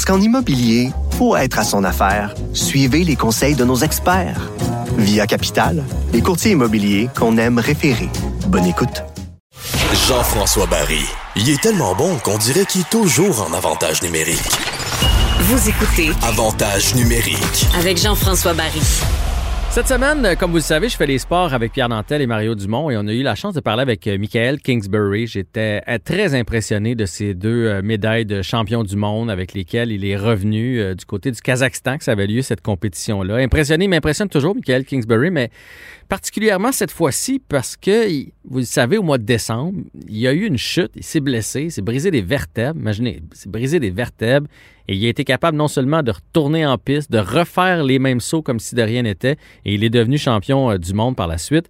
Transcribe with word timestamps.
Parce 0.00 0.16
qu'en 0.16 0.24
immobilier, 0.24 0.92
pour 1.18 1.36
être 1.36 1.58
à 1.58 1.62
son 1.62 1.84
affaire, 1.84 2.34
suivez 2.54 3.04
les 3.04 3.16
conseils 3.16 3.54
de 3.54 3.66
nos 3.66 3.76
experts. 3.76 4.50
Via 4.96 5.26
Capital, 5.26 5.84
les 6.14 6.22
courtiers 6.22 6.52
immobiliers 6.52 7.10
qu'on 7.14 7.36
aime 7.36 7.58
référer. 7.58 8.08
Bonne 8.46 8.64
écoute. 8.64 9.02
Jean-François 10.08 10.64
Barry. 10.64 11.04
Il 11.36 11.50
est 11.50 11.60
tellement 11.60 11.94
bon 11.94 12.16
qu'on 12.16 12.38
dirait 12.38 12.64
qu'il 12.64 12.80
est 12.80 12.88
toujours 12.88 13.46
en 13.46 13.52
avantage 13.52 14.00
numérique. 14.02 14.40
Vous 15.40 15.68
écoutez 15.68 16.12
Avantage 16.22 16.94
numérique. 16.94 17.66
avec 17.78 17.98
Jean-François 17.98 18.54
Barry. 18.54 18.80
Cette 19.70 19.86
semaine, 19.86 20.26
euh, 20.26 20.34
comme 20.34 20.50
vous 20.50 20.56
le 20.56 20.62
savez, 20.62 20.88
je 20.88 20.96
fais 20.96 21.06
les 21.06 21.18
sports 21.18 21.54
avec 21.54 21.70
Pierre 21.70 21.88
Nantel 21.88 22.20
et 22.20 22.26
Mario 22.26 22.56
Dumont 22.56 22.90
et 22.90 22.96
on 22.96 23.06
a 23.06 23.12
eu 23.12 23.22
la 23.22 23.36
chance 23.36 23.54
de 23.54 23.60
parler 23.60 23.82
avec 23.82 24.04
euh, 24.08 24.18
Michael 24.18 24.60
Kingsbury. 24.60 25.28
J'étais 25.28 25.80
euh, 25.86 25.96
très 26.04 26.34
impressionné 26.34 26.96
de 26.96 27.06
ces 27.06 27.34
deux 27.34 27.80
médailles 27.80 28.26
de 28.26 28.42
champion 28.42 28.82
du 28.82 28.96
monde 28.96 29.30
avec 29.30 29.54
lesquelles 29.54 29.92
il 29.92 30.04
est 30.04 30.16
revenu 30.16 30.96
du 30.96 31.04
côté 31.04 31.30
du 31.30 31.40
Kazakhstan 31.40 31.98
que 31.98 32.04
ça 32.04 32.12
avait 32.12 32.26
lieu 32.26 32.42
cette 32.42 32.62
compétition-là. 32.62 33.36
Impressionné, 33.36 33.84
il 33.84 33.88
m'impressionne 33.88 34.28
toujours 34.28 34.56
Michael 34.56 34.84
Kingsbury, 34.84 35.30
mais 35.30 35.50
particulièrement 36.08 36.72
cette 36.72 36.90
fois-ci 36.90 37.40
parce 37.48 37.76
que, 37.76 38.08
vous 38.48 38.58
le 38.58 38.64
savez, 38.64 38.98
au 38.98 39.04
mois 39.04 39.18
de 39.18 39.24
décembre, 39.24 39.78
il 40.08 40.18
y 40.18 40.26
a 40.26 40.32
eu 40.32 40.46
une 40.46 40.58
chute, 40.58 40.90
il 40.96 41.04
s'est 41.04 41.20
blessé, 41.20 41.62
il 41.62 41.70
s'est 41.70 41.80
brisé 41.80 42.10
des 42.10 42.22
vertèbres. 42.22 42.78
Imaginez, 42.80 43.22
il 43.22 43.36
s'est 43.36 43.48
brisé 43.48 43.78
des 43.78 43.90
vertèbres 43.90 44.48
et 44.90 44.94
il 44.96 45.06
a 45.06 45.08
été 45.08 45.22
capable 45.22 45.56
non 45.56 45.68
seulement 45.68 46.02
de 46.02 46.10
retourner 46.10 46.66
en 46.66 46.76
piste, 46.76 47.12
de 47.12 47.18
refaire 47.18 47.84
les 47.84 48.00
mêmes 48.00 48.18
sauts 48.18 48.42
comme 48.42 48.58
si 48.58 48.74
de 48.74 48.82
rien 48.82 49.02
n'était 49.02 49.36
et 49.64 49.74
il 49.74 49.84
est 49.84 49.90
devenu 49.90 50.18
champion 50.18 50.72
euh, 50.72 50.78
du 50.78 50.94
monde 50.94 51.14
par 51.14 51.28
la 51.28 51.38
suite. 51.38 51.66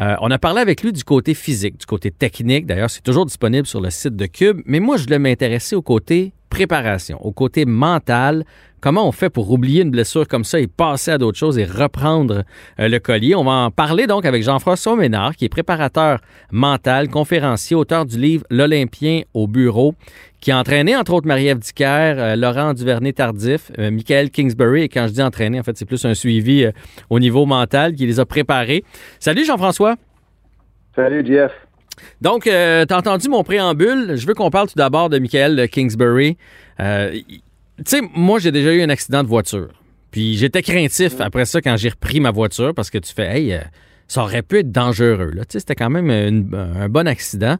Euh, 0.00 0.16
on 0.22 0.30
a 0.30 0.38
parlé 0.38 0.62
avec 0.62 0.82
lui 0.82 0.90
du 0.90 1.04
côté 1.04 1.34
physique, 1.34 1.78
du 1.78 1.84
côté 1.84 2.10
technique. 2.10 2.64
D'ailleurs, 2.64 2.88
c'est 2.88 3.02
toujours 3.02 3.26
disponible 3.26 3.66
sur 3.66 3.82
le 3.82 3.90
site 3.90 4.16
de 4.16 4.24
Cube. 4.24 4.62
Mais 4.64 4.80
moi, 4.80 4.96
je 4.96 5.04
voulais 5.04 5.18
m'intéresser 5.18 5.76
au 5.76 5.82
côté 5.82 6.32
préparation, 6.54 7.18
au 7.20 7.32
côté 7.32 7.64
mental. 7.64 8.44
Comment 8.80 9.08
on 9.08 9.12
fait 9.12 9.28
pour 9.28 9.50
oublier 9.50 9.82
une 9.82 9.90
blessure 9.90 10.28
comme 10.28 10.44
ça 10.44 10.60
et 10.60 10.68
passer 10.68 11.10
à 11.10 11.18
d'autres 11.18 11.38
choses 11.38 11.58
et 11.58 11.64
reprendre 11.64 12.44
euh, 12.78 12.88
le 12.88 12.98
collier? 13.00 13.34
On 13.34 13.42
va 13.42 13.50
en 13.50 13.70
parler 13.72 14.06
donc 14.06 14.24
avec 14.24 14.44
Jean-François 14.44 14.94
Ménard, 14.94 15.34
qui 15.34 15.46
est 15.46 15.48
préparateur 15.48 16.20
mental, 16.52 17.08
conférencier, 17.08 17.74
auteur 17.74 18.06
du 18.06 18.18
livre 18.18 18.44
L'Olympien 18.50 19.22
au 19.34 19.48
bureau, 19.48 19.94
qui 20.40 20.52
a 20.52 20.58
entraîné 20.58 20.94
entre 20.94 21.14
autres 21.14 21.26
Marie-Ève 21.26 21.58
Dicker, 21.58 22.14
euh, 22.18 22.36
Laurent 22.36 22.72
Duvernay-Tardif, 22.72 23.72
euh, 23.80 23.90
Michael 23.90 24.30
Kingsbury. 24.30 24.82
Et 24.82 24.88
quand 24.88 25.08
je 25.08 25.14
dis 25.14 25.22
entraîner, 25.22 25.58
en 25.58 25.64
fait, 25.64 25.76
c'est 25.76 25.86
plus 25.86 26.04
un 26.04 26.14
suivi 26.14 26.66
euh, 26.66 26.70
au 27.10 27.18
niveau 27.18 27.46
mental 27.46 27.94
qui 27.94 28.06
les 28.06 28.20
a 28.20 28.26
préparés. 28.26 28.84
Salut 29.18 29.44
Jean-François. 29.44 29.96
Salut, 30.94 31.26
Jeff. 31.26 31.50
Donc, 32.20 32.46
euh, 32.46 32.84
t'as 32.86 32.98
entendu 32.98 33.28
mon 33.28 33.42
préambule. 33.44 34.16
Je 34.16 34.26
veux 34.26 34.34
qu'on 34.34 34.50
parle 34.50 34.68
tout 34.68 34.74
d'abord 34.76 35.08
de 35.10 35.18
Michael 35.18 35.68
Kingsbury. 35.68 36.36
Euh, 36.80 37.12
tu 37.12 37.42
sais, 37.86 38.00
moi, 38.14 38.38
j'ai 38.38 38.50
déjà 38.52 38.72
eu 38.72 38.82
un 38.82 38.88
accident 38.90 39.22
de 39.22 39.28
voiture. 39.28 39.68
Puis 40.10 40.36
j'étais 40.36 40.62
craintif 40.62 41.20
après 41.20 41.44
ça 41.44 41.60
quand 41.60 41.76
j'ai 41.76 41.88
repris 41.88 42.20
ma 42.20 42.30
voiture 42.30 42.72
parce 42.74 42.90
que 42.90 42.98
tu 42.98 43.12
fais, 43.12 43.26
hey, 43.36 43.52
euh, 43.52 43.58
ça 44.06 44.22
aurait 44.22 44.42
pu 44.42 44.58
être 44.58 44.70
dangereux. 44.72 45.30
Là. 45.34 45.44
Tu 45.44 45.52
sais, 45.52 45.60
C'était 45.60 45.74
quand 45.74 45.90
même 45.90 46.10
une- 46.10 46.54
un 46.54 46.88
bon 46.88 47.06
accident. 47.08 47.56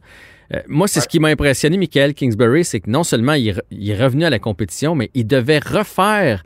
Moi, 0.67 0.87
c'est 0.87 0.99
ce 1.01 1.07
qui 1.07 1.19
m'a 1.19 1.29
impressionné, 1.29 1.75
Michael 1.75 2.13
Kingsbury, 2.13 2.63
c'est 2.63 2.79
que 2.79 2.89
non 2.89 3.03
seulement 3.03 3.33
il, 3.33 3.47
est 3.49 3.53
re- 3.53 3.61
il 3.71 3.89
est 3.89 3.97
revenu 4.01 4.25
à 4.25 4.29
la 4.29 4.37
compétition, 4.37 4.93
mais 4.93 5.09
il 5.15 5.25
devait 5.25 5.57
refaire 5.57 6.43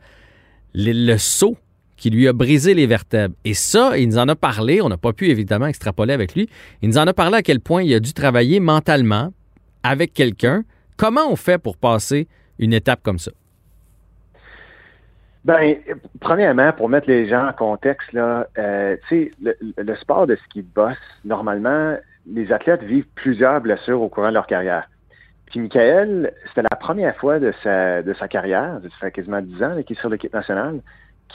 le, 0.74 0.92
le 0.92 1.18
saut 1.18 1.58
qui 2.00 2.08
lui 2.08 2.26
a 2.26 2.32
brisé 2.32 2.72
les 2.72 2.86
vertèbres. 2.86 3.34
Et 3.44 3.52
ça, 3.52 3.96
il 3.98 4.08
nous 4.08 4.18
en 4.18 4.26
a 4.26 4.34
parlé. 4.34 4.80
On 4.80 4.88
n'a 4.88 4.96
pas 4.96 5.12
pu 5.12 5.26
évidemment 5.26 5.66
extrapoler 5.66 6.14
avec 6.14 6.34
lui. 6.34 6.48
Il 6.80 6.88
nous 6.88 6.98
en 6.98 7.06
a 7.06 7.12
parlé 7.12 7.36
à 7.36 7.42
quel 7.42 7.60
point 7.60 7.82
il 7.82 7.94
a 7.94 8.00
dû 8.00 8.14
travailler 8.14 8.58
mentalement 8.58 9.32
avec 9.82 10.14
quelqu'un. 10.14 10.64
Comment 10.96 11.30
on 11.30 11.36
fait 11.36 11.58
pour 11.58 11.76
passer 11.76 12.26
une 12.58 12.72
étape 12.72 13.02
comme 13.02 13.18
ça? 13.18 13.30
Ben, 15.44 15.76
premièrement, 16.20 16.72
pour 16.72 16.88
mettre 16.88 17.08
les 17.08 17.28
gens 17.28 17.48
en 17.48 17.52
contexte, 17.52 18.12
là, 18.12 18.46
euh, 18.58 18.96
tu 19.08 19.30
sais, 19.42 19.54
le, 19.76 19.96
sport 19.96 20.26
de 20.26 20.36
ski 20.36 20.62
de 20.62 20.68
boss, 20.74 20.96
normalement, 21.24 21.96
les 22.26 22.50
athlètes 22.50 22.82
vivent 22.82 23.08
plusieurs 23.14 23.60
blessures 23.60 24.00
au 24.00 24.08
courant 24.08 24.28
de 24.28 24.34
leur 24.34 24.46
carrière. 24.46 24.88
Puis 25.46 25.60
Michael, 25.60 26.32
c'était 26.48 26.62
la 26.62 26.76
première 26.76 27.16
fois 27.16 27.38
de 27.38 27.52
sa, 27.62 28.02
de 28.02 28.12
sa 28.14 28.28
carrière, 28.28 28.80
ça 28.82 29.06
fait 29.06 29.12
quasiment 29.12 29.40
10 29.40 29.62
ans 29.62 29.82
qu'il 29.82 29.96
est 29.96 30.00
sur 30.00 30.10
l'équipe 30.10 30.32
nationale, 30.32 30.80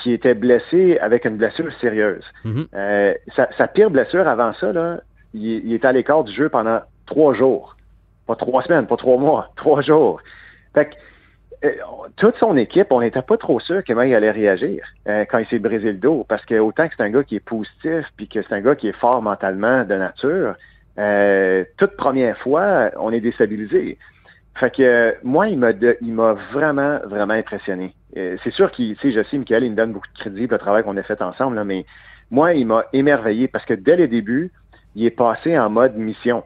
qui 0.01 0.13
était 0.13 0.33
blessé 0.33 0.97
avec 0.99 1.25
une 1.25 1.37
blessure 1.37 1.71
sérieuse. 1.79 2.23
Mhm. 2.43 2.67
Euh, 2.73 3.13
sa, 3.35 3.49
sa 3.57 3.67
pire 3.67 3.89
blessure 3.89 4.27
avant 4.27 4.53
ça, 4.53 4.71
là, 4.71 4.99
il, 5.33 5.65
il 5.65 5.73
était 5.73 5.87
à 5.87 5.91
l'écart 5.91 6.23
du 6.23 6.33
jeu 6.33 6.49
pendant 6.49 6.81
trois 7.05 7.33
jours. 7.33 7.75
Pas 8.27 8.35
trois 8.35 8.63
semaines, 8.63 8.87
pas 8.87 8.97
trois 8.97 9.17
mois, 9.17 9.49
trois 9.55 9.81
jours. 9.81 10.21
Fait 10.73 10.85
que, 10.85 10.95
euh, 11.63 11.71
toute 12.17 12.35
son 12.37 12.57
équipe, 12.57 12.91
on 12.91 13.01
n'était 13.01 13.21
pas 13.21 13.37
trop 13.37 13.59
sûr 13.59 13.81
comment 13.85 14.01
il 14.01 14.13
allait 14.13 14.31
réagir 14.31 14.85
euh, 15.07 15.25
quand 15.29 15.39
il 15.39 15.47
s'est 15.47 15.59
brisé 15.59 15.91
le 15.91 15.97
dos, 15.97 16.25
parce 16.27 16.45
que 16.45 16.55
autant 16.55 16.87
que 16.87 16.93
c'est 16.97 17.03
un 17.03 17.09
gars 17.09 17.23
qui 17.23 17.35
est 17.35 17.45
positif, 17.45 18.05
puis 18.17 18.27
que 18.27 18.41
c'est 18.41 18.53
un 18.53 18.61
gars 18.61 18.75
qui 18.75 18.87
est 18.87 18.97
fort 18.97 19.21
mentalement 19.21 19.83
de 19.83 19.95
nature, 19.95 20.55
euh, 20.97 21.63
toute 21.77 21.95
première 21.97 22.37
fois, 22.37 22.91
on 22.97 23.11
est 23.11 23.19
déstabilisé. 23.19 23.97
Fait 24.55 24.73
que 24.73 24.81
euh, 24.83 25.11
moi, 25.23 25.47
il 25.49 25.57
m'a 25.57 25.73
de- 25.73 25.97
il 26.01 26.13
m'a 26.13 26.33
vraiment, 26.53 26.99
vraiment 27.05 27.33
impressionné. 27.33 27.93
Euh, 28.17 28.37
c'est 28.43 28.51
sûr 28.53 28.71
qu'il, 28.71 28.95
tu 28.95 29.11
sais, 29.11 29.11
je 29.23 29.27
sais, 29.29 29.37
Michael, 29.37 29.65
il 29.65 29.71
me 29.71 29.75
donne 29.75 29.91
beaucoup 29.91 30.07
de 30.13 30.19
crédit 30.19 30.47
pour 30.47 30.53
le 30.55 30.59
travail 30.59 30.83
qu'on 30.83 30.95
a 30.95 31.03
fait 31.03 31.21
ensemble, 31.21 31.55
là, 31.57 31.65
mais 31.65 31.85
moi, 32.31 32.53
il 32.53 32.65
m'a 32.65 32.85
émerveillé 32.93 33.47
parce 33.47 33.65
que 33.65 33.73
dès 33.73 33.97
le 33.97 34.07
début, 34.07 34.51
il 34.95 35.05
est 35.05 35.11
passé 35.11 35.59
en 35.59 35.69
mode 35.69 35.95
mission. 35.97 36.43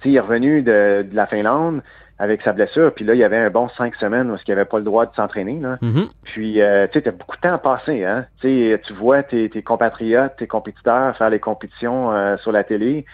Tu 0.00 0.02
sais, 0.02 0.08
il 0.10 0.16
est 0.16 0.20
revenu 0.20 0.62
de, 0.62 1.06
de 1.08 1.14
la 1.14 1.26
Finlande 1.26 1.82
avec 2.18 2.42
sa 2.42 2.52
blessure, 2.52 2.92
puis 2.92 3.04
là, 3.04 3.14
il 3.14 3.18
y 3.18 3.24
avait 3.24 3.36
un 3.36 3.50
bon 3.50 3.68
cinq 3.68 3.94
semaines 3.94 4.28
où 4.32 4.34
il 4.34 4.50
n'avait 4.50 4.64
pas 4.64 4.78
le 4.78 4.84
droit 4.84 5.06
de 5.06 5.14
s'entraîner. 5.14 5.60
Là. 5.60 5.78
Mhm. 5.80 6.08
Puis, 6.24 6.60
euh, 6.60 6.88
tu 6.92 7.00
sais, 7.00 7.12
beaucoup 7.12 7.36
de 7.36 7.40
temps 7.42 7.52
à 7.54 7.58
passer. 7.58 8.04
Hein? 8.04 8.26
Tu 8.40 8.48
sais, 8.72 8.80
tu 8.84 8.92
vois 8.94 9.22
tes, 9.22 9.48
tes 9.48 9.62
compatriotes, 9.62 10.34
tes 10.36 10.48
compétiteurs 10.48 11.16
faire 11.16 11.30
les 11.30 11.38
compétitions 11.38 12.10
euh, 12.12 12.36
sur 12.38 12.50
la 12.50 12.64
télé, 12.64 13.04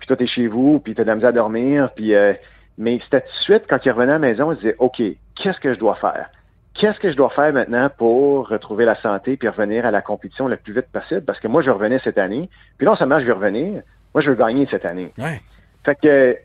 puis 0.00 0.08
toi, 0.08 0.16
tu 0.16 0.24
es 0.24 0.26
chez 0.26 0.48
vous, 0.48 0.80
puis 0.80 0.96
tu 0.96 1.00
as 1.00 1.04
de 1.04 1.08
la 1.08 1.14
misère 1.14 1.30
à 1.30 1.32
dormir. 1.32 1.90
Puis, 1.94 2.14
euh, 2.16 2.32
mais 2.78 3.00
c'était 3.04 3.20
tout 3.22 3.26
de 3.26 3.42
suite, 3.42 3.64
quand 3.68 3.84
il 3.84 3.90
revenait 3.90 4.12
à 4.12 4.14
la 4.14 4.18
maison, 4.20 4.52
il 4.52 4.56
se 4.56 4.60
disait, 4.60 4.76
OK, 4.78 5.02
qu'est-ce 5.34 5.60
que 5.60 5.74
je 5.74 5.78
dois 5.78 5.96
faire? 5.96 6.30
Qu'est-ce 6.74 7.00
que 7.00 7.10
je 7.10 7.16
dois 7.16 7.30
faire 7.30 7.52
maintenant 7.52 7.90
pour 7.98 8.48
retrouver 8.48 8.84
la 8.84 8.94
santé 9.02 9.36
puis 9.36 9.48
revenir 9.48 9.84
à 9.84 9.90
la 9.90 10.00
compétition 10.00 10.46
le 10.46 10.56
plus 10.56 10.72
vite 10.72 10.86
possible? 10.92 11.22
Parce 11.22 11.40
que 11.40 11.48
moi, 11.48 11.60
je 11.62 11.70
revenais 11.70 11.98
cette 12.04 12.18
année. 12.18 12.48
Puis 12.78 12.86
non 12.86 12.94
seulement 12.94 13.18
je 13.18 13.24
vais 13.24 13.32
revenir, 13.32 13.82
moi, 14.14 14.22
je 14.22 14.30
veux 14.30 14.36
gagner 14.36 14.66
cette 14.70 14.84
année. 14.84 15.12
Ouais. 15.18 15.40
Fait 15.84 15.96
que, 16.00 16.36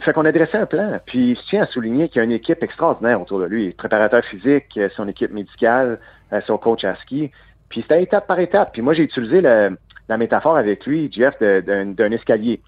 fait 0.00 0.12
qu'on 0.12 0.26
a 0.26 0.32
dressé 0.32 0.58
un 0.58 0.66
plan. 0.66 1.00
Puis 1.06 1.34
je 1.36 1.40
tiens 1.48 1.62
à 1.62 1.66
souligner 1.66 2.08
qu'il 2.10 2.18
y 2.18 2.20
a 2.20 2.24
une 2.24 2.32
équipe 2.32 2.62
extraordinaire 2.62 3.20
autour 3.22 3.40
de 3.40 3.46
lui. 3.46 3.70
Préparateur 3.72 4.22
physique, 4.26 4.66
euh, 4.76 4.90
son 4.96 5.08
équipe 5.08 5.32
médicale, 5.32 5.98
euh, 6.34 6.42
son 6.46 6.58
coach 6.58 6.84
à 6.84 6.94
ski. 6.96 7.30
Puis 7.70 7.80
c'était 7.82 8.02
étape 8.02 8.26
par 8.26 8.38
étape. 8.40 8.72
Puis 8.74 8.82
moi, 8.82 8.92
j'ai 8.92 9.04
utilisé 9.04 9.40
le- 9.40 9.78
la 10.10 10.16
métaphore 10.18 10.58
avec 10.58 10.84
lui, 10.84 11.10
Jeff, 11.10 11.38
d'un 11.40 12.10
escalier. 12.12 12.60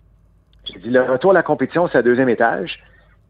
J'ai 0.72 0.78
dit, 0.78 0.90
le 0.90 1.02
retour 1.02 1.30
à 1.30 1.34
la 1.34 1.42
compétition, 1.42 1.88
c'est 1.88 1.98
à 1.98 2.02
deuxième 2.02 2.28
étage. 2.28 2.78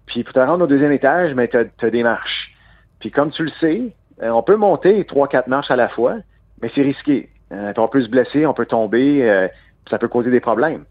Puis 0.06 0.24
pour 0.24 0.32
te 0.32 0.38
rendre 0.38 0.64
au 0.64 0.66
deuxième 0.66 0.92
étage, 0.92 1.34
mais 1.34 1.48
tu 1.48 1.56
as, 1.56 1.90
des 1.90 2.02
marches. 2.02 2.52
Puis 3.00 3.10
comme 3.10 3.30
tu 3.30 3.44
le 3.44 3.50
sais, 3.60 3.82
euh, 4.22 4.30
on 4.30 4.42
peut 4.42 4.56
monter 4.56 5.04
trois, 5.04 5.28
quatre 5.28 5.48
marches 5.48 5.70
à 5.70 5.76
la 5.76 5.88
fois, 5.88 6.16
mais 6.62 6.70
c'est 6.74 6.82
risqué. 6.82 7.28
Euh, 7.52 7.72
on 7.76 7.88
peut 7.88 8.02
se 8.02 8.08
blesser, 8.08 8.46
on 8.46 8.54
peut 8.54 8.66
tomber, 8.66 9.28
euh, 9.28 9.48
ça 9.90 9.98
peut 9.98 10.08
causer 10.08 10.30
des 10.30 10.40
problèmes. 10.40 10.84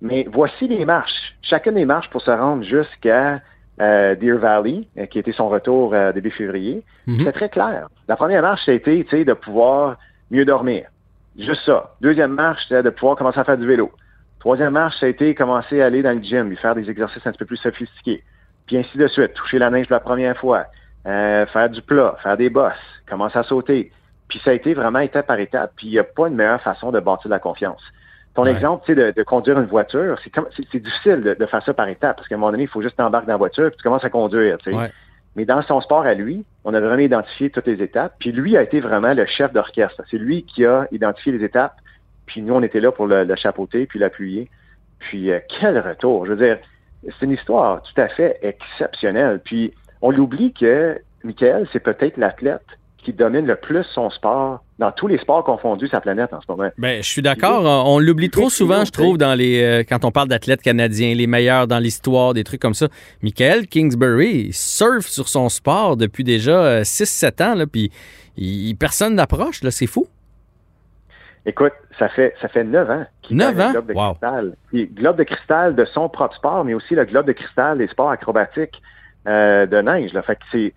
Mais 0.00 0.26
voici 0.30 0.66
les 0.66 0.84
marches. 0.84 1.36
Chacune 1.42 1.74
des 1.74 1.84
marches 1.84 2.10
pour 2.10 2.22
se 2.22 2.30
rendre 2.30 2.64
jusqu'à 2.64 3.40
euh, 3.80 4.14
Deer 4.16 4.36
Valley, 4.38 4.86
euh, 4.98 5.06
qui 5.06 5.18
était 5.18 5.32
son 5.32 5.48
retour 5.48 5.94
euh, 5.94 6.12
début 6.12 6.30
février. 6.30 6.82
Mhm. 7.06 7.18
C'était 7.18 7.32
très 7.32 7.48
clair. 7.48 7.88
La 8.08 8.16
première 8.16 8.42
marche, 8.42 8.62
c'était 8.66 9.24
de 9.24 9.32
pouvoir 9.32 9.96
mieux 10.30 10.44
dormir. 10.44 10.88
Juste 11.38 11.62
ça. 11.64 11.94
Deuxième 12.00 12.32
marche, 12.32 12.62
c'était 12.64 12.82
de 12.82 12.90
pouvoir 12.90 13.16
commencer 13.16 13.40
à 13.40 13.44
faire 13.44 13.56
du 13.56 13.66
vélo. 13.66 13.90
Troisième 14.42 14.72
marche, 14.72 14.98
ça 14.98 15.06
a 15.06 15.08
été 15.08 15.36
commencer 15.36 15.80
à 15.80 15.86
aller 15.86 16.02
dans 16.02 16.10
le 16.16 16.20
gym, 16.20 16.48
lui 16.48 16.56
faire 16.56 16.74
des 16.74 16.90
exercices 16.90 17.24
un 17.24 17.30
petit 17.30 17.38
peu 17.38 17.46
plus 17.46 17.58
sophistiqués. 17.58 18.24
Puis 18.66 18.76
ainsi 18.76 18.98
de 18.98 19.06
suite. 19.06 19.34
Toucher 19.34 19.58
la 19.60 19.70
neige 19.70 19.86
pour 19.86 19.94
la 19.94 20.00
première 20.00 20.36
fois. 20.36 20.64
euh, 21.06 21.46
faire 21.46 21.70
du 21.70 21.80
plat, 21.82 22.16
faire 22.22 22.36
des 22.36 22.50
bosses, 22.50 22.72
commencer 23.08 23.38
à 23.38 23.44
sauter. 23.44 23.92
Puis 24.28 24.40
ça 24.44 24.50
a 24.50 24.54
été 24.54 24.74
vraiment 24.74 24.98
étape 24.98 25.26
par 25.28 25.38
étape. 25.38 25.72
Puis 25.76 25.86
il 25.86 25.90
n'y 25.90 25.98
a 26.00 26.04
pas 26.04 26.26
une 26.26 26.34
meilleure 26.34 26.60
façon 26.60 26.90
de 26.90 26.98
bâtir 27.00 27.28
de 27.28 27.34
la 27.34 27.38
confiance. 27.38 27.82
Ton 28.34 28.44
Ouais. 28.44 28.50
exemple, 28.52 28.84
tu 28.86 28.94
sais, 28.94 29.00
de, 29.00 29.10
de 29.16 29.22
conduire 29.22 29.58
une 29.60 29.66
voiture, 29.66 30.16
c'est 30.24 30.30
comme 30.30 30.46
c'est 30.56 30.64
c'est 30.72 30.80
difficile 30.80 31.20
de, 31.22 31.34
de 31.34 31.46
faire 31.46 31.62
ça 31.64 31.72
par 31.74 31.86
étapes, 31.88 32.16
parce 32.16 32.28
qu'à 32.28 32.34
un 32.34 32.38
moment 32.38 32.50
donné, 32.52 32.64
il 32.64 32.68
faut 32.68 32.82
juste 32.82 32.96
t'embarquer 32.96 33.26
dans 33.26 33.34
la 33.34 33.38
voiture, 33.38 33.68
puis 33.68 33.76
tu 33.76 33.82
commences 33.82 34.04
à 34.04 34.10
conduire, 34.10 34.58
tu 34.58 34.70
sais. 34.70 34.76
Ouais. 34.76 34.90
Mais 35.36 35.44
dans 35.44 35.60
son 35.62 35.80
sport 35.80 36.02
à 36.02 36.14
lui, 36.14 36.44
on 36.64 36.72
a 36.74 36.80
vraiment 36.80 36.98
identifié 36.98 37.50
toutes 37.50 37.66
les 37.66 37.80
étapes. 37.82 38.14
Puis 38.18 38.32
lui 38.32 38.56
a 38.56 38.62
été 38.62 38.80
vraiment 38.80 39.12
le 39.12 39.24
chef 39.26 39.52
d'orchestre. 39.52 40.02
C'est 40.10 40.18
lui 40.18 40.44
qui 40.44 40.64
a 40.66 40.86
identifié 40.92 41.32
les 41.32 41.44
étapes. 41.44 41.74
Puis 42.32 42.40
nous, 42.40 42.54
on 42.54 42.62
était 42.62 42.80
là 42.80 42.90
pour 42.90 43.06
le, 43.06 43.24
le 43.24 43.36
chapeauter 43.36 43.84
puis 43.84 43.98
l'appuyer. 43.98 44.48
Puis 45.00 45.30
euh, 45.30 45.38
quel 45.60 45.78
retour! 45.78 46.24
Je 46.24 46.32
veux 46.32 46.46
dire, 46.46 46.58
c'est 47.04 47.26
une 47.26 47.32
histoire 47.32 47.82
tout 47.82 48.00
à 48.00 48.08
fait 48.08 48.38
exceptionnelle. 48.40 49.40
Puis 49.44 49.74
on 50.00 50.10
l'oublie 50.10 50.54
que 50.54 50.98
Michael, 51.24 51.68
c'est 51.72 51.80
peut-être 51.80 52.16
l'athlète 52.16 52.62
qui 53.04 53.12
domine 53.12 53.46
le 53.46 53.56
plus 53.56 53.84
son 53.94 54.08
sport 54.10 54.64
dans 54.78 54.92
tous 54.92 55.08
les 55.08 55.18
sports 55.18 55.44
confondus 55.44 55.88
sa 55.88 56.00
planète 56.00 56.32
en 56.32 56.40
ce 56.40 56.46
moment. 56.48 56.70
Ben, 56.78 57.02
je 57.02 57.08
suis 57.08 57.20
d'accord. 57.20 57.64
On 57.86 57.98
l'oublie 57.98 58.30
trop 58.30 58.48
souvent, 58.48 58.84
je 58.84 58.92
trouve, 58.92 59.18
dans 59.18 59.34
les 59.34 59.62
euh, 59.62 59.82
quand 59.86 60.04
on 60.04 60.10
parle 60.12 60.28
d'athlètes 60.28 60.62
canadiens, 60.62 61.12
les 61.14 61.26
meilleurs 61.26 61.66
dans 61.66 61.80
l'histoire, 61.80 62.32
des 62.32 62.44
trucs 62.44 62.62
comme 62.62 62.74
ça. 62.74 62.88
Michael 63.22 63.66
Kingsbury 63.66 64.46
il 64.46 64.54
surfe 64.54 65.08
sur 65.08 65.28
son 65.28 65.48
sport 65.48 65.96
depuis 65.96 66.24
déjà 66.24 66.82
6-7 66.82 67.42
ans, 67.42 67.54
là, 67.56 67.66
puis 67.66 67.90
il, 68.36 68.74
personne 68.76 69.16
n'approche. 69.16 69.60
C'est 69.68 69.86
fou. 69.86 70.06
Écoute, 71.44 71.72
ça 71.98 72.08
fait 72.08 72.34
ça 72.40 72.48
fait 72.48 72.64
9 72.64 72.90
ans 72.90 73.06
qu'il 73.22 73.42
a 73.42 73.50
le 73.50 73.72
globe 73.72 73.86
de 73.86 73.94
cristal. 73.94 74.56
Puis, 74.68 74.86
globe 74.86 75.16
de 75.16 75.24
cristal 75.24 75.74
de 75.74 75.84
son 75.84 76.08
propre 76.08 76.36
sport, 76.36 76.64
mais 76.64 76.74
aussi 76.74 76.94
le 76.94 77.04
globe 77.04 77.26
de 77.26 77.32
cristal 77.32 77.78
des 77.78 77.88
sports 77.88 78.10
acrobatiques 78.10 78.80
euh, 79.26 79.66
de 79.66 79.78
neige. 79.78 80.12
Là. 80.12 80.22
Fait 80.22 80.36
que 80.36 80.42
c'est 80.52 80.74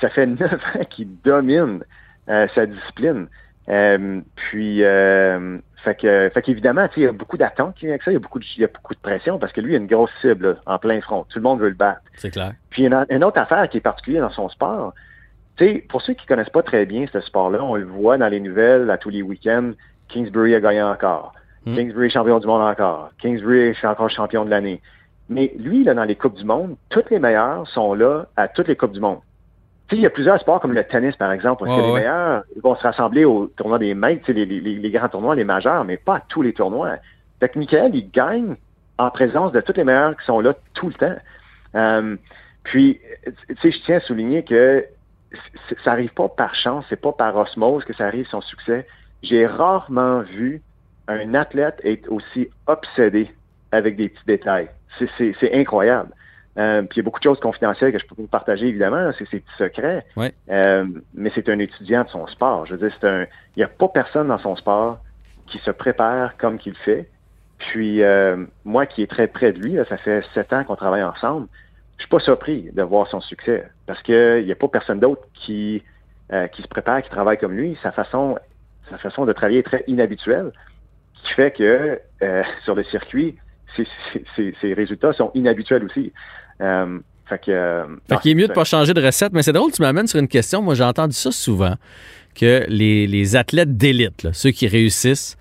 ça 0.00 0.08
fait 0.08 0.26
neuf 0.26 0.52
ans 0.52 0.84
qu'il 0.90 1.08
domine 1.22 1.84
euh, 2.28 2.46
sa 2.54 2.66
discipline. 2.66 3.28
Euh, 3.68 4.20
puis, 4.34 4.82
euh, 4.82 5.58
fait 5.84 5.94
que, 5.94 6.30
fait 6.32 6.42
qu'évidemment, 6.42 6.88
il 6.96 7.02
y 7.02 7.06
a 7.06 7.12
beaucoup 7.12 7.36
d'attentes 7.36 7.76
avec 7.82 8.02
ça, 8.02 8.10
il 8.10 8.14
y 8.14 8.16
a 8.16 8.20
beaucoup 8.20 8.38
de, 8.38 8.44
il 8.56 8.62
y 8.62 8.64
a 8.64 8.68
beaucoup 8.68 8.94
de 8.94 9.00
pression 9.00 9.38
parce 9.38 9.52
que 9.52 9.60
lui, 9.60 9.72
il 9.72 9.76
a 9.76 9.78
une 9.78 9.86
grosse 9.86 10.10
cible 10.20 10.58
en 10.66 10.78
plein 10.78 11.00
front. 11.00 11.24
Tout 11.28 11.38
le 11.38 11.42
monde 11.42 11.60
veut 11.60 11.68
le 11.68 11.74
battre. 11.74 12.00
C'est 12.16 12.30
clair. 12.30 12.52
Puis, 12.70 12.84
une, 12.84 13.06
une 13.10 13.24
autre 13.24 13.38
affaire 13.40 13.68
qui 13.68 13.76
est 13.76 13.82
particulière 13.82 14.22
dans 14.22 14.34
son 14.34 14.48
sport, 14.48 14.94
tu 15.56 15.66
sais, 15.66 15.84
pour 15.88 16.02
ceux 16.02 16.14
qui 16.14 16.26
connaissent 16.26 16.50
pas 16.50 16.62
très 16.62 16.86
bien 16.86 17.06
ce 17.12 17.20
sport-là, 17.20 17.62
on 17.62 17.76
le 17.76 17.84
voit 17.84 18.16
dans 18.16 18.28
les 18.28 18.40
nouvelles 18.40 18.90
à 18.90 18.96
tous 18.96 19.10
les 19.10 19.22
week-ends. 19.22 19.72
Kingsbury 20.08 20.54
a 20.54 20.60
gagné 20.60 20.82
encore. 20.82 21.32
Hmm. 21.66 21.74
Kingsbury 21.74 22.06
est 22.06 22.10
champion 22.10 22.38
du 22.38 22.46
monde 22.46 22.62
encore. 22.62 23.10
Kingsbury 23.18 23.68
est 23.68 23.84
encore 23.84 24.10
champion 24.10 24.44
de 24.44 24.50
l'année. 24.50 24.80
Mais 25.28 25.52
lui, 25.58 25.84
là, 25.84 25.94
dans 25.94 26.04
les 26.04 26.16
Coupes 26.16 26.36
du 26.36 26.44
Monde, 26.44 26.76
toutes 26.88 27.10
les 27.10 27.18
meilleurs 27.18 27.68
sont 27.68 27.92
là 27.94 28.26
à 28.36 28.48
toutes 28.48 28.68
les 28.68 28.76
Coupes 28.76 28.92
du 28.92 29.00
Monde 29.00 29.20
il 29.96 30.00
y 30.00 30.06
a 30.06 30.10
plusieurs 30.10 30.38
sports 30.40 30.60
comme 30.60 30.74
le 30.74 30.84
tennis, 30.84 31.16
par 31.16 31.32
exemple, 31.32 31.64
parce 31.64 31.76
que 31.76 31.86
les 31.86 31.92
meilleurs 31.92 32.42
vont 32.62 32.76
se 32.76 32.82
rassembler 32.82 33.24
au 33.24 33.46
tournoi 33.46 33.78
des 33.78 33.94
maîtres, 33.94 34.30
les, 34.30 34.44
les, 34.44 34.60
les, 34.60 34.90
grands 34.90 35.08
tournois, 35.08 35.34
les 35.34 35.44
majeurs, 35.44 35.84
mais 35.84 35.96
pas 35.96 36.16
à 36.16 36.20
tous 36.28 36.42
les 36.42 36.52
tournois. 36.52 36.96
Fait 37.40 37.48
que 37.48 37.58
Michael, 37.58 37.94
il 37.94 38.10
gagne 38.10 38.56
en 38.98 39.10
présence 39.10 39.52
de 39.52 39.60
tous 39.60 39.74
les 39.76 39.84
meilleurs 39.84 40.16
qui 40.16 40.26
sont 40.26 40.40
là 40.40 40.54
tout 40.74 40.88
le 40.88 40.94
temps. 40.94 41.16
Euh, 41.74 42.16
puis, 42.64 43.00
tu 43.24 43.56
sais, 43.62 43.70
je 43.70 43.84
tiens 43.84 43.96
à 43.96 44.00
souligner 44.00 44.42
que 44.42 44.84
ça 45.84 45.92
arrive 45.92 46.12
pas 46.12 46.28
par 46.28 46.54
chance, 46.54 46.84
c'est 46.88 47.00
pas 47.00 47.12
par 47.12 47.36
osmose 47.36 47.84
que 47.84 47.94
ça 47.94 48.06
arrive 48.06 48.26
son 48.28 48.40
succès. 48.40 48.86
J'ai 49.22 49.46
rarement 49.46 50.20
vu 50.20 50.62
un 51.08 51.34
athlète 51.34 51.80
être 51.84 52.10
aussi 52.10 52.48
obsédé 52.66 53.30
avec 53.72 53.96
des 53.96 54.08
petits 54.08 54.26
détails. 54.26 54.68
C'est 54.98 55.54
incroyable. 55.54 56.10
Euh, 56.58 56.82
puis 56.82 56.96
il 56.96 56.98
y 56.98 57.00
a 57.00 57.04
beaucoup 57.04 57.20
de 57.20 57.24
choses 57.24 57.38
confidentielles 57.38 57.92
que 57.92 57.98
je 57.98 58.06
peux 58.06 58.16
vous 58.16 58.26
partager, 58.26 58.66
évidemment, 58.66 59.10
c'est 59.16 59.28
ses 59.28 59.40
petits 59.40 59.56
secrets. 59.56 60.04
Euh, 60.50 60.84
mais 61.14 61.30
c'est 61.34 61.48
un 61.48 61.58
étudiant 61.60 62.02
de 62.02 62.08
son 62.08 62.26
sport. 62.26 62.66
Je 62.66 62.74
veux 62.74 62.88
dire, 62.88 62.96
c'est 63.00 63.08
un. 63.08 63.22
Il 63.54 63.58
n'y 63.58 63.62
a 63.62 63.68
pas 63.68 63.88
personne 63.88 64.28
dans 64.28 64.38
son 64.38 64.56
sport 64.56 64.98
qui 65.46 65.58
se 65.58 65.70
prépare 65.70 66.36
comme 66.36 66.58
qu'il 66.58 66.74
fait. 66.74 67.08
Puis 67.58 68.02
euh, 68.02 68.44
moi 68.64 68.86
qui 68.86 69.02
est 69.02 69.06
très 69.06 69.28
près 69.28 69.52
de 69.52 69.58
lui, 69.60 69.78
ça 69.88 69.96
fait 69.98 70.24
sept 70.34 70.52
ans 70.52 70.64
qu'on 70.64 70.76
travaille 70.76 71.02
ensemble, 71.02 71.46
je 71.96 72.02
suis 72.02 72.10
pas 72.10 72.20
surpris 72.20 72.70
de 72.72 72.82
voir 72.82 73.06
son 73.08 73.20
succès. 73.20 73.68
Parce 73.86 74.02
qu'il 74.02 74.44
n'y 74.44 74.52
a 74.52 74.56
pas 74.56 74.68
personne 74.68 75.00
d'autre 75.00 75.22
qui, 75.34 75.82
qui 76.52 76.62
se 76.62 76.68
prépare, 76.68 77.02
qui 77.02 77.10
travaille 77.10 77.38
comme 77.38 77.52
lui. 77.52 77.76
Sa 77.82 77.90
façon, 77.90 78.38
sa 78.90 78.98
façon 78.98 79.24
de 79.26 79.32
travailler 79.32 79.60
est 79.60 79.64
très 79.64 79.84
inhabituelle, 79.86 80.52
qui 81.22 81.34
fait 81.34 81.50
que 81.50 82.00
sur 82.64 82.74
le 82.74 82.84
circuit, 82.84 83.36
ses, 83.76 84.74
résultats 84.74 85.12
sont 85.12 85.30
inhabituels 85.34 85.84
aussi. 85.84 86.12
Euh, 86.60 86.98
fait 87.26 87.38
que, 87.44 87.50
euh, 87.50 87.84
qu'il 88.22 88.32
est 88.32 88.34
mieux 88.34 88.48
de 88.48 88.52
pas 88.52 88.64
changer 88.64 88.94
de 88.94 89.04
recette, 89.04 89.32
mais 89.32 89.42
c'est 89.42 89.52
drôle, 89.52 89.70
tu 89.70 89.82
m'amènes 89.82 90.06
sur 90.06 90.18
une 90.18 90.28
question. 90.28 90.62
Moi, 90.62 90.74
j'ai 90.74 90.84
entendu 90.84 91.14
ça 91.14 91.30
souvent, 91.30 91.74
que 92.34 92.64
les, 92.68 93.06
les 93.06 93.36
athlètes 93.36 93.76
d'élite, 93.76 94.28
ceux 94.32 94.50
qui 94.50 94.66
réussissent, 94.66 95.36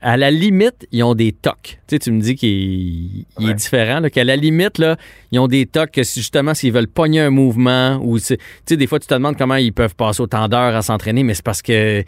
à 0.00 0.16
la 0.16 0.30
limite, 0.30 0.86
ils 0.92 1.02
ont 1.02 1.14
des 1.14 1.32
tocs. 1.32 1.78
Tu 1.86 1.96
sais, 1.96 1.98
tu 1.98 2.12
me 2.12 2.20
dis 2.20 2.34
qu'il 2.34 3.24
est 3.40 3.54
différent, 3.54 4.00
qu'à 4.12 4.24
la 4.24 4.36
limite, 4.36 4.78
là, 4.78 4.96
ils 5.32 5.38
ont 5.38 5.48
des 5.48 5.66
tocs 5.66 5.90
que 5.90 6.02
justement, 6.02 6.54
s'ils 6.54 6.72
veulent 6.72 6.88
pogner 6.88 7.20
un 7.20 7.30
mouvement 7.30 8.00
ou, 8.02 8.18
tu 8.18 8.36
sais, 8.66 8.76
des 8.76 8.86
fois, 8.86 8.98
tu 8.98 9.06
te 9.06 9.14
demandes 9.14 9.36
comment 9.36 9.56
ils 9.56 9.72
peuvent 9.72 9.94
passer 9.94 10.22
autant 10.22 10.48
d'heures 10.48 10.74
à 10.74 10.82
s'entraîner, 10.82 11.22
mais 11.22 11.34
c'est 11.34 11.44
parce 11.44 11.62
que 11.62 12.02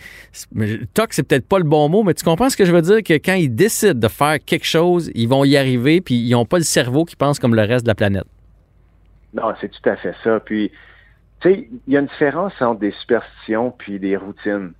toc, 0.95 1.13
c'est 1.13 1.23
peut-être 1.23 1.47
pas 1.47 1.59
le 1.59 1.65
bon 1.65 1.89
mot, 1.89 2.03
mais 2.03 2.15
tu 2.15 2.25
comprends 2.25 2.51
ce 2.51 2.57
que 2.57 2.65
je 2.65 2.73
veux 2.73 2.83
dire? 2.83 3.03
Que 3.03 3.15
quand 3.15 3.35
ils 3.35 3.55
décident 3.55 3.99
de 3.99 4.09
faire 4.09 4.39
quelque 4.45 4.67
chose, 4.67 5.11
ils 5.15 5.29
vont 5.29 5.45
y 5.45 5.57
arriver, 5.57 6.01
puis 6.01 6.15
ils 6.15 6.33
n'ont 6.33 6.47
pas 6.47 6.59
le 6.59 6.65
cerveau 6.65 7.05
qui 7.05 7.17
pense 7.17 7.39
comme 7.39 7.55
le 7.55 7.63
reste 7.63 7.85
de 7.85 7.91
la 7.91 7.95
planète. 7.95 8.27
Non, 9.35 9.53
c'est 9.61 9.71
tout 9.71 9.89
à 9.89 9.97
fait 9.97 10.15
ça. 10.25 10.41
Puis, 10.41 10.71
tu 11.41 11.51
sais, 11.51 11.69
il 11.87 11.93
y 11.93 11.97
a 11.97 12.01
une 12.01 12.07
différence 12.07 12.53
entre 12.61 12.81
des 12.81 12.93
superstitions 13.01 13.71
puis 13.77 13.99
des 13.99 14.17
routines 14.17 14.73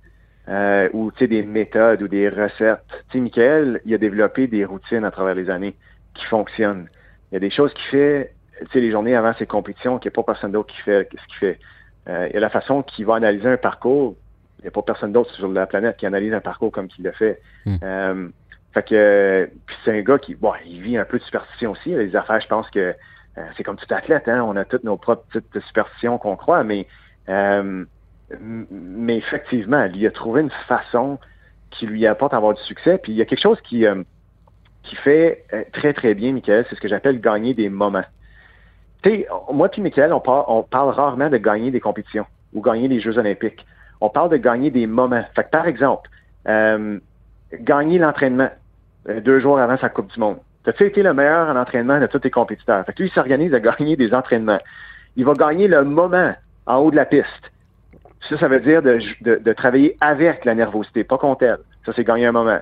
euh, 0.49 0.89
ou 0.93 1.11
des 1.11 1.43
méthodes 1.43 2.01
ou 2.01 2.07
des 2.07 2.29
recettes. 2.29 2.79
Tu 3.09 3.17
sais, 3.17 3.19
Michael, 3.19 3.81
il 3.85 3.93
a 3.93 3.97
développé 3.97 4.47
des 4.47 4.65
routines 4.65 5.03
à 5.03 5.11
travers 5.11 5.35
les 5.35 5.49
années 5.49 5.75
qui 6.13 6.25
fonctionnent. 6.25 6.87
Il 7.31 7.35
y 7.35 7.37
a 7.37 7.39
des 7.39 7.49
choses 7.49 7.73
qu'il 7.73 7.85
fait, 7.85 8.33
tu 8.59 8.67
sais, 8.71 8.79
les 8.79 8.91
journées 8.91 9.15
avant 9.15 9.33
ses 9.35 9.45
compétitions, 9.45 9.99
qu'il 9.99 10.09
n'y 10.09 10.13
a 10.13 10.15
pas 10.15 10.23
personne 10.23 10.51
d'autre 10.51 10.73
qui 10.73 10.81
fait 10.81 11.09
ce 11.11 11.27
qu'il 11.27 11.37
fait. 11.37 11.59
Euh, 12.09 12.27
il 12.29 12.33
y 12.33 12.37
a 12.37 12.39
la 12.39 12.49
façon 12.49 12.83
qu'il 12.83 13.05
va 13.05 13.15
analyser 13.15 13.49
un 13.49 13.57
parcours. 13.57 14.15
Il 14.59 14.63
n'y 14.63 14.67
a 14.69 14.71
pas 14.71 14.81
personne 14.81 15.11
d'autre 15.11 15.33
sur 15.35 15.47
la 15.49 15.67
planète 15.67 15.97
qui 15.97 16.05
analyse 16.05 16.33
un 16.33 16.39
parcours 16.39 16.71
comme 16.71 16.87
qu'il 16.87 17.03
le 17.03 17.11
fait. 17.11 17.41
Hmm. 17.65 17.75
Euh, 17.83 18.29
fait 18.73 18.83
que 18.83 19.49
puis 19.65 19.75
c'est 19.83 19.97
un 19.97 20.01
gars 20.01 20.17
qui, 20.17 20.35
bon, 20.35 20.53
il 20.65 20.81
vit 20.81 20.97
un 20.97 21.05
peu 21.05 21.19
de 21.19 21.23
superstition 21.23 21.71
aussi. 21.71 21.89
Les 21.89 22.15
affaires, 22.15 22.39
je 22.39 22.47
pense 22.47 22.69
que 22.69 22.93
euh, 23.37 23.41
c'est 23.55 23.63
comme 23.63 23.77
tout 23.77 23.93
athlète, 23.93 24.27
hein. 24.27 24.43
On 24.47 24.55
a 24.55 24.65
toutes 24.65 24.83
nos 24.83 24.97
propres 24.97 25.25
petites 25.31 25.59
superstitions 25.65 26.17
qu'on 26.17 26.35
croit, 26.35 26.63
mais 26.63 26.87
euh, 27.29 27.85
mais 28.39 29.17
effectivement, 29.17 29.87
il 29.93 30.05
a 30.05 30.11
trouvé 30.11 30.41
une 30.41 30.51
façon 30.67 31.17
qui 31.71 31.85
lui 31.85 32.05
apporte 32.05 32.33
à 32.33 32.37
avoir 32.37 32.53
du 32.53 32.61
succès. 32.63 32.97
Puis 32.97 33.11
il 33.11 33.15
y 33.17 33.21
a 33.21 33.25
quelque 33.25 33.41
chose 33.41 33.59
qui, 33.61 33.85
euh, 33.85 34.03
qui 34.83 34.95
fait 34.95 35.45
euh, 35.53 35.63
très, 35.73 35.93
très 35.93 36.13
bien, 36.13 36.33
Michael, 36.33 36.65
c'est 36.69 36.75
ce 36.75 36.81
que 36.81 36.87
j'appelle 36.87 37.19
gagner 37.21 37.53
des 37.53 37.69
moments. 37.69 38.05
Tu 39.03 39.09
sais, 39.09 39.27
moi 39.51 39.69
puis 39.69 39.81
Michael, 39.81 40.11
on, 40.13 40.19
parle 40.19 40.89
rarement 40.89 41.29
de 41.29 41.37
gagner 41.37 41.71
des 41.71 41.79
compétitions 41.79 42.25
ou 42.53 42.61
gagner 42.61 42.87
des 42.87 42.99
Jeux 42.99 43.17
olympiques. 43.17 43.65
On 44.01 44.09
parle 44.09 44.29
de 44.29 44.37
gagner 44.37 44.71
des 44.71 44.87
moments. 44.87 45.23
Fait 45.35 45.43
que, 45.43 45.49
par 45.49 45.67
exemple, 45.67 46.09
euh, 46.47 46.99
gagner 47.53 47.97
l'entraînement 47.99 48.49
deux 49.07 49.39
jours 49.39 49.59
avant 49.59 49.77
sa 49.77 49.89
Coupe 49.89 50.11
du 50.11 50.19
Monde. 50.19 50.37
Tu 50.63 50.83
as 50.83 50.87
été 50.87 51.01
le 51.01 51.13
meilleur 51.13 51.47
en 51.47 51.55
entraînement 51.55 51.99
de 51.99 52.07
tous 52.07 52.19
tes 52.19 52.29
compétiteurs? 52.29 52.85
Fait 52.85 52.91
que 52.91 53.01
lui, 53.01 53.09
il 53.09 53.13
s'organise 53.13 53.53
à 53.53 53.59
gagner 53.59 53.95
des 53.95 54.13
entraînements. 54.13 54.59
Il 55.15 55.23
va 55.23 55.33
gagner 55.33 55.67
le 55.67 55.83
moment 55.83 56.33
en 56.65 56.77
haut 56.77 56.91
de 56.91 56.97
la 56.97 57.05
piste. 57.05 57.51
Ça, 58.29 58.37
ça 58.37 58.47
veut 58.47 58.59
dire 58.59 58.81
de, 58.81 58.99
de, 59.21 59.53
travailler 59.53 59.97
avec 60.01 60.45
la 60.45 60.55
nervosité, 60.55 61.03
pas 61.03 61.17
contre 61.17 61.43
elle. 61.43 61.59
Ça, 61.85 61.93
c'est 61.95 62.03
gagner 62.03 62.25
un 62.25 62.31
moment. 62.31 62.59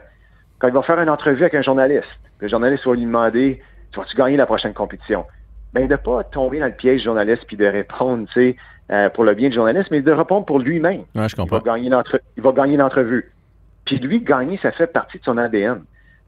Quand 0.59 0.67
il 0.67 0.73
va 0.73 0.81
faire 0.83 0.99
une 0.99 1.09
entrevue 1.09 1.41
avec 1.41 1.55
un 1.55 1.61
journaliste, 1.61 2.07
le 2.39 2.47
journaliste 2.47 2.85
va 2.85 2.93
lui 2.93 3.05
demander 3.05 3.61
Tu 3.91 3.99
vas-tu 3.99 4.15
gagner 4.15 4.37
la 4.37 4.45
prochaine 4.45 4.73
compétition? 4.73 5.25
Ben, 5.73 5.87
de 5.87 5.91
ne 5.91 5.97
pas 5.97 6.23
tomber 6.23 6.59
dans 6.59 6.67
le 6.67 6.73
piège 6.73 6.99
du 6.99 7.05
journaliste 7.05 7.43
puis 7.47 7.57
de 7.57 7.65
répondre, 7.65 8.27
tu 8.27 8.33
sais, 8.33 8.55
euh, 8.91 9.09
pour 9.09 9.23
le 9.23 9.33
bien 9.33 9.49
du 9.49 9.55
journaliste, 9.55 9.89
mais 9.91 10.01
de 10.01 10.11
répondre 10.11 10.45
pour 10.45 10.59
lui-même. 10.59 11.03
Ouais, 11.15 11.27
je 11.27 11.35
comprends. 11.35 11.57
Il 11.57 12.43
va 12.43 12.51
gagner 12.51 12.77
l'entrevue. 12.77 13.31
Puis 13.85 13.97
lui, 13.97 14.19
gagner, 14.21 14.57
ça 14.61 14.71
fait 14.71 14.87
partie 14.87 15.19
de 15.19 15.23
son 15.23 15.37
ADN. 15.37 15.83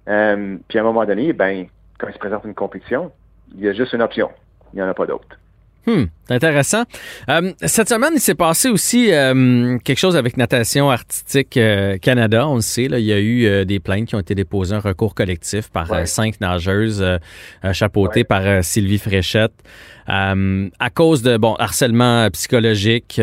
Euh, 0.07 0.57
puis 0.67 0.77
à 0.77 0.81
un 0.81 0.85
moment 0.85 1.05
donné, 1.05 1.33
ben, 1.33 1.67
quand 1.97 2.07
il 2.07 2.13
se 2.13 2.19
présente 2.19 2.45
une 2.45 2.53
compétition, 2.53 3.11
il 3.55 3.63
y 3.63 3.69
a 3.69 3.73
juste 3.73 3.93
une 3.93 4.01
option. 4.01 4.29
Il 4.73 4.77
n'y 4.77 4.81
en 4.81 4.89
a 4.89 4.93
pas 4.93 5.05
d'autre. 5.05 5.37
Hmm, 5.87 6.03
c'est 6.27 6.33
intéressant. 6.33 6.83
Euh, 7.29 7.53
cette 7.61 7.87
semaine, 7.87 8.11
il 8.13 8.19
s'est 8.19 8.35
passé 8.35 8.67
aussi 8.67 9.13
euh, 9.13 9.77
quelque 9.85 9.97
chose 9.97 10.17
avec 10.17 10.35
Natation 10.35 10.91
Artistique 10.91 11.55
euh, 11.55 11.97
Canada. 11.97 12.45
On 12.45 12.55
le 12.55 12.61
sait, 12.61 12.89
là, 12.89 12.99
il 12.99 13.05
y 13.05 13.13
a 13.13 13.19
eu 13.21 13.65
des 13.65 13.79
plaintes 13.79 14.09
qui 14.09 14.15
ont 14.15 14.19
été 14.19 14.35
déposées, 14.35 14.75
un 14.75 14.79
recours 14.81 15.15
collectif 15.15 15.69
par 15.69 16.05
cinq 16.05 16.41
nageuses 16.41 17.03
chapeautées 17.71 18.25
par 18.25 18.63
Sylvie 18.65 18.97
Fréchette. 18.97 19.53
À 20.07 20.89
cause 20.93 21.21
de 21.21 21.37
bon 21.37 21.55
harcèlement 21.55 22.29
psychologique, 22.31 23.19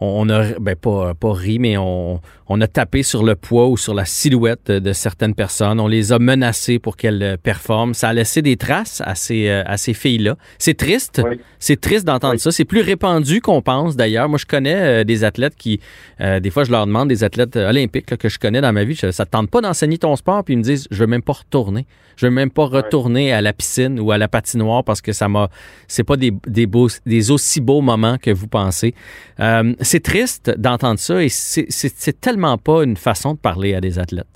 on 0.00 0.28
a 0.28 0.58
ben 0.58 0.76
pas 0.76 1.14
pas 1.14 1.32
ri, 1.32 1.58
mais 1.58 1.78
on, 1.78 2.20
on 2.48 2.60
a 2.60 2.66
tapé 2.66 3.02
sur 3.02 3.24
le 3.24 3.34
poids 3.34 3.66
ou 3.68 3.76
sur 3.76 3.94
la 3.94 4.04
silhouette 4.04 4.70
de, 4.70 4.92
certaines 4.92 5.34
personnes. 5.34 5.80
On 5.80 5.88
les 5.88 6.12
a 6.12 6.18
menacées 6.18 6.78
pour 6.78 6.96
qu'elles 6.96 7.38
performent. 7.42 7.94
Ça 7.94 8.10
a 8.10 8.12
laissé 8.12 8.42
des 8.42 8.56
traces 8.56 9.02
à 9.04 9.14
ces 9.14 9.48
à 9.48 9.76
ces 9.76 9.94
filles 9.94 10.18
là. 10.18 10.36
C'est 10.58 10.76
triste. 10.76 11.22
C'est 11.58 11.80
triste 11.80 12.06
d'entendre 12.06 12.38
ça. 12.38 12.52
C'est 12.52 12.64
plus 12.64 12.80
répandu 12.80 13.40
qu'on 13.40 13.62
pense 13.62 13.96
d'ailleurs. 13.96 14.28
Moi, 14.28 14.38
je 14.38 14.46
connais 14.46 14.74
euh, 14.74 15.04
des 15.04 15.24
athlètes 15.24 15.56
qui, 15.56 15.80
euh, 16.20 16.40
des 16.40 16.50
fois, 16.50 16.64
je 16.64 16.70
leur 16.70 16.86
demande, 16.86 17.08
des 17.08 17.24
athlètes 17.24 17.56
euh, 17.56 17.68
olympiques 17.68 18.16
que 18.16 18.28
je 18.28 18.38
connais 18.38 18.60
dans 18.60 18.72
ma 18.72 18.84
vie, 18.84 18.96
ça 18.96 19.08
ne 19.08 19.28
tente 19.28 19.50
pas 19.50 19.60
d'enseigner 19.60 19.98
ton 19.98 20.14
sport, 20.16 20.44
puis 20.44 20.54
ils 20.54 20.58
me 20.58 20.62
disent, 20.62 20.86
je 20.90 20.98
veux 20.98 21.06
même 21.06 21.22
pas 21.22 21.34
retourner. 21.34 21.86
Je 22.16 22.26
veux 22.26 22.32
même 22.32 22.50
pas 22.50 22.64
retourner 22.64 23.32
à 23.32 23.42
la 23.42 23.52
piscine 23.52 24.00
ou 24.00 24.10
à 24.10 24.16
la 24.16 24.26
patinoire 24.26 24.84
parce 24.84 25.02
que 25.02 25.12
ça 25.12 25.28
m'a, 25.28 25.50
c'est 25.88 26.04
pas 26.04 26.16
des, 26.16 26.32
des, 26.46 26.66
beaux, 26.66 26.88
des 27.04 27.30
aussi 27.30 27.60
beaux 27.60 27.80
moments 27.80 28.18
que 28.18 28.30
vous 28.30 28.48
pensez. 28.48 28.94
Euh, 29.40 29.74
c'est 29.80 30.02
triste 30.02 30.50
d'entendre 30.58 30.98
ça 30.98 31.22
et 31.22 31.28
c'est- 31.28 32.20
tellement 32.20 32.58
pas 32.58 32.82
une 32.84 32.96
façon 32.96 33.34
de 33.34 33.38
parler 33.38 33.74
à 33.74 33.80
des 33.80 33.98
athlètes. 33.98 34.26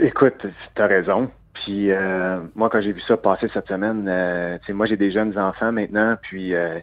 Écoute, 0.00 0.46
tu 0.74 0.82
as 0.82 0.86
raison. 0.86 1.30
Puis 1.54 1.90
euh, 1.90 2.40
moi, 2.54 2.68
quand 2.70 2.80
j'ai 2.80 2.92
vu 2.92 3.00
ça 3.02 3.16
passer 3.16 3.48
cette 3.52 3.68
semaine, 3.68 4.06
euh, 4.08 4.58
moi 4.70 4.86
j'ai 4.86 4.96
des 4.96 5.10
jeunes 5.10 5.38
enfants 5.38 5.72
maintenant, 5.72 6.16
puis 6.20 6.54
euh, 6.54 6.78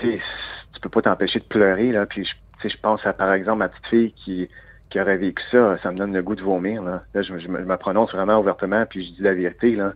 tu 0.00 0.20
peux 0.80 0.88
pas 0.88 1.02
t'empêcher 1.02 1.40
de 1.40 1.44
pleurer 1.44 1.90
là. 1.90 2.06
Puis 2.06 2.28
je, 2.62 2.76
pense 2.80 3.04
à 3.06 3.12
par 3.12 3.32
exemple 3.32 3.58
ma 3.58 3.68
petite 3.68 3.86
fille 3.86 4.12
qui 4.12 4.48
qui 4.90 5.00
aurait 5.00 5.16
vécu 5.16 5.42
ça, 5.50 5.76
ça 5.82 5.90
me 5.90 5.98
donne 5.98 6.12
le 6.12 6.22
goût 6.22 6.36
de 6.36 6.42
vomir 6.42 6.82
là. 6.82 7.02
Là, 7.14 7.22
je, 7.22 7.36
je 7.38 7.48
me 7.48 7.76
prononce 7.76 8.12
vraiment 8.12 8.38
ouvertement, 8.38 8.86
puis 8.88 9.04
je 9.04 9.12
dis 9.14 9.22
la 9.22 9.34
vérité 9.34 9.74
là. 9.74 9.94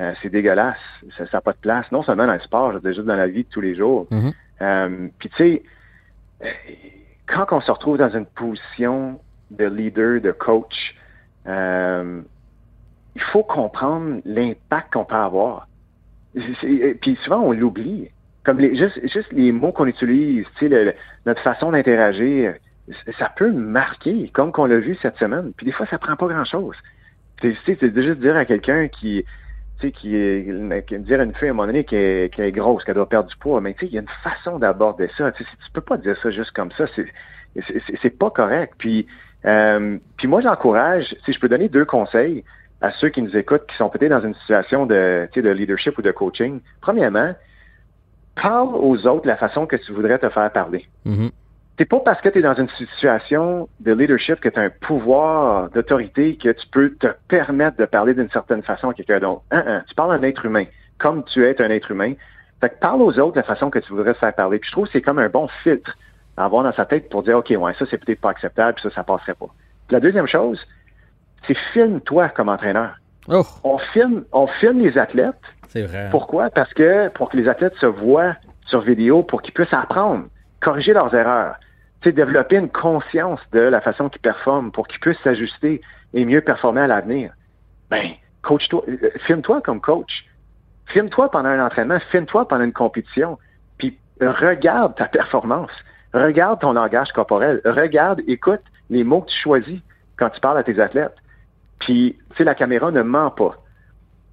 Euh, 0.00 0.14
c'est 0.22 0.30
dégueulasse, 0.30 0.78
ça 1.16 1.24
n'a 1.32 1.40
pas 1.40 1.52
de 1.52 1.58
place. 1.58 1.90
Non 1.90 2.02
seulement 2.02 2.26
dans 2.26 2.34
le 2.34 2.40
sport, 2.40 2.70
je 2.70 2.76
veux 2.76 2.82
dire, 2.82 2.92
juste 2.92 3.06
dans 3.06 3.16
la 3.16 3.26
vie 3.26 3.42
de 3.42 3.48
tous 3.48 3.60
les 3.60 3.74
jours. 3.74 4.06
Mhm. 4.10 4.32
Euh, 4.60 5.08
puis 5.18 5.28
tu 5.30 5.36
sais, 5.36 5.62
euh, 6.44 6.48
quand 7.26 7.46
on 7.50 7.60
se 7.60 7.70
retrouve 7.70 7.98
dans 7.98 8.10
une 8.10 8.26
position 8.26 9.18
de 9.50 9.64
leader, 9.64 10.20
de 10.20 10.30
coach, 10.30 10.94
euh, 11.46 12.20
il 13.14 13.22
faut 13.22 13.42
comprendre 13.42 14.20
l'impact 14.24 14.92
qu'on 14.92 15.04
peut 15.04 15.16
avoir. 15.16 15.66
Puis 16.34 17.18
souvent, 17.24 17.40
on 17.40 17.52
l'oublie. 17.52 18.10
Comme 18.44 18.60
les, 18.60 18.76
juste, 18.76 19.00
juste 19.02 19.32
les 19.32 19.50
mots 19.50 19.72
qu'on 19.72 19.86
utilise, 19.86 20.46
tu 20.58 20.68
sais, 20.68 20.96
notre 21.26 21.42
façon 21.42 21.72
d'interagir, 21.72 22.54
ça 23.18 23.30
peut 23.36 23.50
marquer, 23.50 24.30
comme 24.32 24.52
qu'on 24.52 24.66
l'a 24.66 24.78
vu 24.78 24.96
cette 25.02 25.18
semaine. 25.18 25.52
Puis 25.56 25.66
des 25.66 25.72
fois, 25.72 25.86
ça 25.86 25.98
prend 25.98 26.16
pas 26.16 26.28
grand-chose. 26.28 26.76
Tu 27.40 27.54
sais, 27.66 27.76
c'est 27.80 27.90
de 27.90 28.02
juste 28.02 28.20
dire 28.20 28.36
à 28.36 28.44
quelqu'un 28.44 28.88
qui, 28.88 29.24
tu 29.80 29.86
sais, 29.86 29.92
qui 29.92 30.16
est, 30.16 30.42
dire 30.98 31.20
à 31.20 31.22
une 31.22 31.34
fille 31.34 31.48
à 31.48 31.50
un 31.50 31.54
moment 31.54 31.66
donné 31.66 31.84
qui 31.84 31.96
est, 31.96 32.38
est 32.38 32.52
grosse, 32.52 32.84
qu'elle 32.84 32.96
doit 32.96 33.08
perdre 33.08 33.28
du 33.28 33.36
poids, 33.36 33.60
mais 33.60 33.74
tu 33.74 33.80
sais, 33.80 33.86
il 33.86 33.94
y 33.94 33.98
a 33.98 34.00
une 34.00 34.08
façon 34.22 34.58
d'aborder 34.58 35.08
ça. 35.16 35.30
Tu 35.32 35.44
sais, 35.44 35.50
tu 35.64 35.72
peux 35.72 35.80
pas 35.80 35.96
dire 35.96 36.16
ça 36.22 36.30
juste 36.30 36.50
comme 36.52 36.70
ça. 36.72 36.86
C'est, 38.02 38.18
pas 38.18 38.30
correct. 38.30 38.74
Puis, 38.78 39.06
euh, 39.44 39.98
puis 40.16 40.28
moi, 40.28 40.40
j'encourage, 40.40 41.14
si 41.24 41.32
je 41.32 41.40
peux 41.40 41.48
donner 41.48 41.68
deux 41.68 41.84
conseils 41.84 42.44
à 42.80 42.90
ceux 42.92 43.08
qui 43.08 43.22
nous 43.22 43.36
écoutent, 43.36 43.66
qui 43.66 43.76
sont 43.76 43.88
peut-être 43.88 44.10
dans 44.10 44.24
une 44.24 44.34
situation 44.34 44.86
de, 44.86 45.28
tu 45.32 45.40
sais, 45.40 45.46
de 45.46 45.50
leadership 45.50 45.96
ou 45.98 46.02
de 46.02 46.10
coaching. 46.10 46.60
Premièrement, 46.80 47.34
parle 48.40 48.74
aux 48.74 49.06
autres 49.06 49.26
la 49.26 49.36
façon 49.36 49.66
que 49.66 49.76
tu 49.76 49.92
voudrais 49.92 50.18
te 50.18 50.28
faire 50.28 50.52
parler. 50.52 50.86
Mhm. 51.04 51.30
C'est 51.78 51.84
pas 51.84 52.00
parce 52.00 52.20
que 52.20 52.28
tu 52.28 52.40
es 52.40 52.42
dans 52.42 52.54
une 52.54 52.68
situation 52.70 53.68
de 53.78 53.92
leadership 53.92 54.40
que 54.40 54.48
tu 54.48 54.58
as 54.58 54.62
un 54.62 54.70
pouvoir 54.70 55.70
d'autorité 55.70 56.36
que 56.36 56.48
tu 56.48 56.66
peux 56.66 56.90
te 56.96 57.06
permettre 57.28 57.76
de 57.76 57.84
parler 57.84 58.14
d'une 58.14 58.30
certaine 58.30 58.64
façon 58.64 58.90
à 58.90 58.94
quelqu'un 58.94 59.20
d'autre. 59.20 59.42
Hein, 59.52 59.62
hein, 59.64 59.82
tu 59.86 59.94
parles 59.94 60.12
à 60.12 60.14
un 60.14 60.22
être 60.24 60.44
humain, 60.44 60.64
comme 60.98 61.22
tu 61.24 61.46
es 61.46 61.62
un 61.62 61.70
être 61.70 61.92
humain. 61.92 62.14
Fait 62.60 62.70
que 62.70 62.80
parle 62.80 63.00
aux 63.00 63.16
autres 63.20 63.34
de 63.34 63.38
la 63.38 63.44
façon 63.44 63.70
que 63.70 63.78
tu 63.78 63.92
voudrais 63.92 64.14
te 64.14 64.18
faire 64.18 64.34
parler. 64.34 64.58
Puis 64.58 64.68
je 64.68 64.72
trouve 64.72 64.86
que 64.86 64.92
c'est 64.92 65.02
comme 65.02 65.20
un 65.20 65.28
bon 65.28 65.46
filtre 65.62 65.96
à 66.36 66.46
avoir 66.46 66.64
dans 66.64 66.72
sa 66.72 66.84
tête 66.84 67.08
pour 67.10 67.22
dire, 67.22 67.38
OK, 67.38 67.54
ouais, 67.56 67.74
ça, 67.78 67.84
c'est 67.88 67.98
peut-être 67.98 68.20
pas 68.20 68.30
acceptable, 68.30 68.74
puis 68.74 68.82
ça, 68.82 68.90
ça 68.96 69.04
passerait 69.04 69.34
pas. 69.34 69.46
Puis 69.86 69.94
la 69.94 70.00
deuxième 70.00 70.26
chose, 70.26 70.60
c'est 71.46 71.56
filme-toi 71.72 72.30
comme 72.30 72.48
entraîneur. 72.48 72.96
Oh, 73.28 73.44
On 73.62 73.78
filme, 73.78 74.24
on 74.32 74.48
filme 74.48 74.80
les 74.80 74.98
athlètes 74.98 75.36
c'est 75.68 75.82
vrai. 75.82 76.08
pourquoi? 76.10 76.50
Parce 76.50 76.74
que 76.74 77.08
pour 77.10 77.28
que 77.28 77.36
les 77.36 77.48
athlètes 77.48 77.76
se 77.76 77.86
voient 77.86 78.34
sur 78.66 78.80
vidéo, 78.80 79.22
pour 79.22 79.42
qu'ils 79.42 79.54
puissent 79.54 79.72
apprendre, 79.72 80.24
corriger 80.60 80.92
leurs 80.92 81.14
erreurs, 81.14 81.56
développer 82.06 82.56
une 82.56 82.68
conscience 82.70 83.40
de 83.52 83.60
la 83.60 83.80
façon 83.80 84.08
qu'ils 84.08 84.20
performent, 84.20 84.70
pour 84.72 84.86
qu'ils 84.86 85.00
puissent 85.00 85.20
s'ajuster 85.22 85.80
et 86.14 86.24
mieux 86.24 86.40
performer 86.40 86.82
à 86.82 86.86
l'avenir. 86.86 87.32
Ben, 87.90 88.12
coach-toi, 88.42 88.84
euh, 88.88 89.10
filme-toi 89.26 89.60
comme 89.62 89.80
coach. 89.80 90.24
Filme-toi 90.86 91.30
pendant 91.30 91.48
un 91.50 91.64
entraînement, 91.66 91.98
filme-toi 92.10 92.48
pendant 92.48 92.64
une 92.64 92.72
compétition, 92.72 93.38
puis 93.76 93.98
regarde 94.20 94.94
ta 94.96 95.06
performance, 95.06 95.70
regarde 96.14 96.60
ton 96.60 96.72
langage 96.72 97.12
corporel, 97.12 97.60
regarde, 97.64 98.22
écoute 98.26 98.62
les 98.90 99.04
mots 99.04 99.20
que 99.20 99.30
tu 99.30 99.38
choisis 99.38 99.80
quand 100.16 100.30
tu 100.30 100.40
parles 100.40 100.58
à 100.58 100.62
tes 100.64 100.80
athlètes. 100.80 101.14
Puis, 101.78 102.16
tu 102.30 102.36
sais, 102.36 102.44
la 102.44 102.54
caméra 102.54 102.90
ne 102.90 103.02
ment 103.02 103.30
pas. 103.30 103.56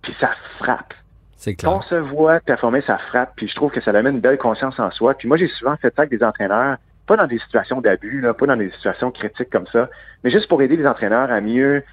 Puis 0.02 0.16
ça 0.20 0.32
frappe. 0.60 0.94
C'est 1.36 1.56
Quand 1.56 1.76
on 1.76 1.80
clair. 1.80 1.90
se 1.90 1.96
voit 1.96 2.40
performer, 2.40 2.82
ça 2.82 2.98
frappe, 2.98 3.34
puis 3.36 3.48
je 3.48 3.56
trouve 3.56 3.72
que 3.72 3.82
ça 3.82 3.92
amène 3.92 4.16
une 4.16 4.22
belle 4.22 4.38
conscience 4.38 4.80
en 4.80 4.90
soi. 4.92 5.14
Puis 5.14 5.28
moi, 5.28 5.36
j'ai 5.38 5.48
souvent 5.50 5.76
fait 5.78 5.94
ça 5.96 6.04
avec 6.04 6.18
des 6.18 6.24
entraîneurs, 6.26 6.78
pas 7.08 7.18
dans 7.18 7.28
des 7.28 7.40
situations 7.40 7.82
d'abus, 7.82 8.24
pas 8.38 8.46
dans 8.46 8.58
des 8.58 8.72
situations 8.72 9.12
critiques 9.12 9.50
comme 9.50 9.68
ça, 9.68 9.90
mais 10.24 10.32
juste 10.32 10.48
pour 10.48 10.62
aider 10.62 10.76
les 10.76 10.88
entraîneurs 10.88 11.32
à 11.32 11.42
mieux 11.42 11.84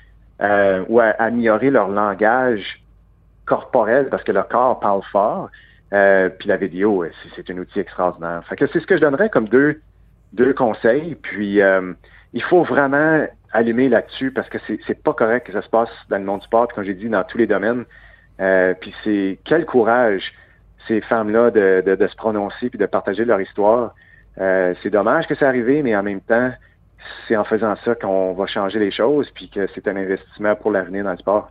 euh, 0.41 0.85
ou 0.89 1.01
à, 1.01 1.11
améliorer 1.19 1.71
leur 1.71 1.89
langage 1.89 2.83
corporel, 3.47 4.09
parce 4.09 4.25
que 4.25 4.33
leur 4.33 4.49
corps 4.49 4.81
parle 4.81 5.03
fort. 5.11 5.51
Euh, 5.93 6.31
puis 6.31 6.49
la 6.49 6.57
vidéo, 6.57 7.05
c'est, 7.37 7.51
un 7.51 7.59
outil 7.59 7.81
extraordinaire. 7.81 8.43
Fait 8.49 8.57
que 8.57 8.67
c'est 8.69 8.81
ce 8.81 8.87
que 8.87 8.97
je 8.97 9.03
donnerais 9.03 9.29
comme 9.29 9.49
deux, 9.49 9.81
deux 10.33 10.55
conseils. 10.55 11.17
Puis 11.17 11.61
euh, 11.61 11.93
il 12.33 12.43
faut 12.43 12.63
vraiment 12.63 13.27
allumer 13.53 13.91
là-dessus 13.91 14.31
parce 14.31 14.49
que 14.49 14.59
c'est, 14.67 15.03
pas 15.03 15.13
correct 15.13 15.47
que 15.47 15.53
ça 15.53 15.61
se 15.61 15.69
passe 15.69 15.91
dans 16.09 16.17
le 16.17 16.25
monde 16.25 16.41
du 16.41 16.47
sport, 16.47 16.69
comme 16.69 16.85
j'ai 16.85 16.95
dit, 16.95 17.09
dans 17.09 17.25
tous 17.25 17.37
les 17.37 17.47
domaines. 17.47 17.85
Euh, 18.41 18.73
puis 18.81 18.95
c'est 19.05 19.39
quel 19.45 19.67
courage 19.67 20.33
ces 20.89 21.03
femmes-là 21.03 21.51
de, 21.51 21.83
de, 21.85 21.95
de 21.95 22.07
se 22.07 22.17
prononcer 22.17 22.71
puis 22.71 22.79
de 22.79 22.87
partager 22.87 23.27
leur 23.27 23.41
histoire. 23.41 23.95
Euh, 24.39 24.75
c'est 24.83 24.91
dommage 24.91 25.27
que 25.27 25.35
c'est 25.35 25.45
arrivé, 25.45 25.83
mais 25.83 25.95
en 25.95 26.03
même 26.03 26.21
temps, 26.21 26.51
c'est 27.27 27.37
en 27.37 27.45
faisant 27.45 27.75
ça 27.85 27.95
qu'on 27.95 28.33
va 28.33 28.47
changer 28.47 28.79
les 28.79 28.91
choses 28.91 29.29
puis 29.35 29.51
que 29.51 29.67
c'est 29.75 29.87
un 29.89 29.97
investissement 29.97 30.55
pour 30.57 30.71
l'avenir 30.71 31.05
dans 31.05 31.13
le 31.13 31.19
sport. 31.19 31.51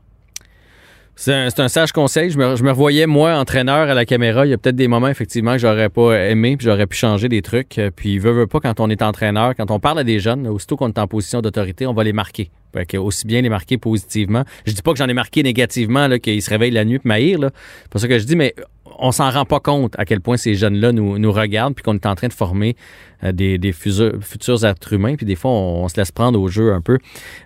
C'est 1.16 1.60
un, 1.60 1.68
sage 1.68 1.92
conseil. 1.92 2.32
Je 2.32 2.38
me, 2.38 2.56
je 2.56 2.64
me 2.64 2.72
revoyais, 2.72 3.06
moi, 3.06 3.38
entraîneur 3.38 3.90
à 3.90 3.94
la 3.94 4.06
caméra. 4.06 4.46
Il 4.46 4.50
y 4.50 4.54
a 4.54 4.58
peut-être 4.58 4.76
des 4.76 4.88
moments, 4.88 5.10
effectivement, 5.10 5.52
que 5.52 5.60
j'aurais 5.60 5.90
pas 5.90 6.18
aimé, 6.18 6.58
puis 6.58 6.66
j'aurais 6.66 6.88
pu 6.88 6.98
changer 6.98 7.30
des 7.30 7.44
trucs. 7.44 7.78
Euh, 7.78 7.92
Puis, 7.96 8.18
veut, 8.18 8.32
veut 8.32 8.48
pas, 8.48 8.60
quand 8.60 8.80
on 8.80 8.90
est 8.90 9.04
entraîneur, 9.04 9.54
quand 9.56 9.70
on 9.70 9.80
parle 9.80 10.00
à 10.00 10.04
des 10.04 10.20
jeunes, 10.20 10.48
aussitôt 10.48 10.78
qu'on 10.78 10.88
est 10.88 10.98
en 10.98 11.08
position 11.08 11.42
d'autorité, 11.42 11.86
on 11.86 11.94
va 11.94 12.04
les 12.04 12.14
marquer. 12.14 12.50
Fait 12.74 12.98
aussi 12.98 13.28
bien 13.28 13.42
les 13.42 13.50
marquer 13.50 13.78
positivement. 13.78 14.46
Je 14.66 14.74
dis 14.74 14.82
pas 14.82 14.94
que 14.94 14.98
j'en 14.98 15.10
ai 15.10 15.14
marqué 15.14 15.44
négativement, 15.44 16.10
qu'ils 16.18 16.42
se 16.42 16.50
réveillent 16.50 16.72
la 16.72 16.86
nuit 16.86 17.02
m'haïr, 17.04 17.38
là. 17.38 17.50
C'est 17.84 17.92
pas 17.92 18.00
ça 18.00 18.08
que 18.08 18.18
je 18.18 18.26
dis, 18.26 18.38
mais 18.38 18.56
on 19.02 19.12
s'en 19.12 19.30
rend 19.30 19.46
pas 19.46 19.60
compte 19.60 19.94
à 19.98 20.06
quel 20.06 20.22
point 20.22 20.38
ces 20.38 20.56
jeunes-là 20.56 20.92
nous, 20.92 21.18
nous 21.18 21.32
regardent, 21.32 21.76
puis 21.76 21.84
qu'on 21.84 21.96
est 21.96 22.06
en 22.06 22.16
train 22.16 22.28
de 22.28 22.34
former 22.34 22.76
euh, 23.24 23.32
des, 23.32 23.58
des 23.58 23.72
futurs, 23.72 24.14
futurs 24.22 24.64
êtres 24.66 24.94
humains, 24.94 25.16
puis 25.16 25.26
des 25.26 25.36
fois, 25.36 25.52
on, 25.52 25.84
on 25.84 25.88
se 25.88 25.98
laisse 25.98 26.12
prendre 26.12 26.40
au 26.40 26.48
jeu 26.48 26.74
un 26.74 26.82
peu. 26.82 26.98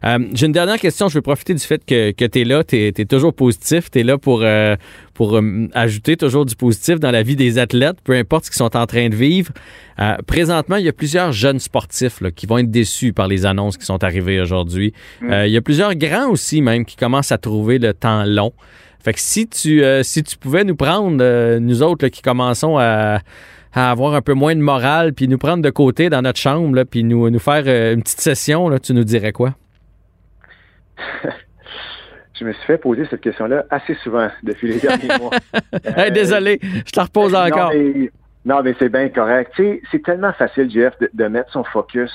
Euh, 0.03 0.19
J'ai 0.33 0.45
une 0.45 0.51
dernière 0.51 0.79
question. 0.79 1.07
Je 1.07 1.15
veux 1.15 1.21
profiter 1.21 1.53
du 1.53 1.59
fait 1.59 1.83
que, 1.83 2.11
que 2.11 2.25
tu 2.25 2.41
es 2.41 2.43
là, 2.43 2.63
tu 2.63 2.77
es, 2.77 3.05
toujours 3.05 3.33
positif, 3.33 3.89
tu 3.89 3.99
es 3.99 4.03
là 4.03 4.17
pour, 4.17 4.41
euh, 4.43 4.75
pour 5.13 5.39
ajouter 5.73 6.17
toujours 6.17 6.45
du 6.45 6.55
positif 6.55 6.99
dans 6.99 7.11
la 7.11 7.23
vie 7.23 7.35
des 7.35 7.57
athlètes, 7.57 7.97
peu 8.03 8.13
importe 8.13 8.45
ce 8.45 8.51
qu'ils 8.51 8.57
sont 8.57 8.75
en 8.75 8.85
train 8.85 9.09
de 9.09 9.15
vivre. 9.15 9.51
Présentement, 10.27 10.75
il 10.75 10.83
y 10.85 10.89
a 10.89 10.93
plusieurs 10.93 11.31
jeunes 11.31 11.59
sportifs 11.59 12.19
là, 12.19 12.31
qui 12.31 12.45
vont 12.45 12.57
être 12.57 12.69
déçus 12.69 13.13
par 13.13 13.27
les 13.27 13.45
annonces 13.45 13.77
qui 13.77 13.85
sont 13.85 14.03
arrivées 14.03 14.41
aujourd'hui. 14.41 14.93
Euh, 15.23 15.47
il 15.47 15.53
y 15.53 15.57
a 15.57 15.61
plusieurs 15.61 15.95
grands 15.95 16.29
aussi, 16.29 16.61
même, 16.61 16.85
qui 16.85 16.97
commencent 16.97 17.31
à 17.31 17.37
trouver 17.37 17.79
le 17.79 17.93
temps 17.93 18.25
long. 18.25 18.53
Fait 19.05 19.13
que 19.13 19.19
si 19.19 19.47
tu, 19.47 19.83
euh, 19.83 20.01
si 20.01 20.23
tu 20.23 20.35
pouvais 20.35 20.63
nous 20.63 20.75
prendre, 20.75 21.19
euh, 21.21 21.59
nous 21.59 21.83
autres 21.83 22.03
là, 22.03 22.09
qui 22.09 22.23
commençons 22.23 22.79
à, 22.79 23.19
à 23.71 23.91
avoir 23.91 24.15
un 24.15 24.21
peu 24.21 24.33
moins 24.33 24.55
de 24.55 24.61
morale, 24.61 25.13
puis 25.13 25.27
nous 25.27 25.37
prendre 25.37 25.61
de 25.61 25.69
côté 25.69 26.09
dans 26.09 26.23
notre 26.23 26.39
chambre, 26.39 26.75
là, 26.75 26.85
puis 26.85 27.03
nous, 27.03 27.29
nous 27.29 27.37
faire 27.37 27.65
euh, 27.67 27.93
une 27.93 28.01
petite 28.01 28.21
session, 28.21 28.67
là, 28.67 28.79
tu 28.79 28.95
nous 28.95 29.03
dirais 29.03 29.31
quoi? 29.31 29.53
Je 32.39 32.45
me 32.45 32.51
suis 32.51 32.65
fait 32.65 32.79
poser 32.79 33.05
cette 33.07 33.21
question-là 33.21 33.65
assez 33.69 33.93
souvent 34.03 34.27
depuis 34.41 34.69
les 34.69 34.79
derniers 34.79 35.19
mois. 35.19 35.29
Hey, 35.95 36.11
désolé, 36.11 36.59
je 36.63 36.91
te 36.91 36.99
la 36.99 37.03
repose 37.03 37.31
non, 37.31 37.45
encore. 37.45 37.71
mais, 37.75 38.11
non, 38.43 38.63
mais 38.63 38.75
c'est 38.79 38.89
bien 38.89 39.07
correct. 39.09 39.51
Tu 39.55 39.63
sais, 39.63 39.81
c'est 39.91 40.03
tellement 40.03 40.33
facile, 40.33 40.71
Jeff, 40.71 40.97
de, 40.99 41.11
de 41.13 41.27
mettre 41.27 41.51
son 41.51 41.63
focus 41.63 42.11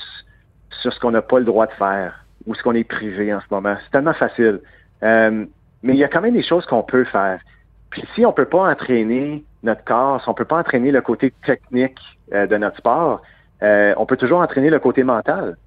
sur 0.81 0.91
ce 0.91 0.99
qu'on 0.99 1.11
n'a 1.11 1.21
pas 1.21 1.39
le 1.39 1.45
droit 1.45 1.67
de 1.67 1.71
faire 1.71 2.25
ou 2.45 2.53
ce 2.53 2.61
qu'on 2.61 2.75
est 2.75 2.83
privé 2.83 3.33
en 3.33 3.39
ce 3.39 3.45
moment. 3.49 3.77
C'est 3.81 3.91
tellement 3.91 4.13
facile. 4.13 4.59
Euh, 5.03 5.45
mais 5.83 5.93
il 5.93 5.99
y 5.99 6.03
a 6.03 6.07
quand 6.07 6.21
même 6.21 6.33
des 6.33 6.43
choses 6.43 6.65
qu'on 6.65 6.83
peut 6.83 7.05
faire. 7.05 7.39
Puis 7.89 8.03
si 8.15 8.25
on 8.25 8.33
peut 8.33 8.45
pas 8.45 8.69
entraîner 8.69 9.43
notre 9.63 9.83
corps, 9.83 10.21
si 10.21 10.29
on 10.29 10.33
peut 10.33 10.45
pas 10.45 10.59
entraîner 10.59 10.91
le 10.91 11.01
côté 11.01 11.33
technique 11.45 11.99
euh, 12.33 12.47
de 12.47 12.57
notre 12.57 12.77
sport, 12.77 13.21
euh, 13.63 13.93
on 13.97 14.05
peut 14.05 14.17
toujours 14.17 14.39
entraîner 14.39 14.69
le 14.69 14.79
côté 14.79 15.03
mental. 15.03 15.57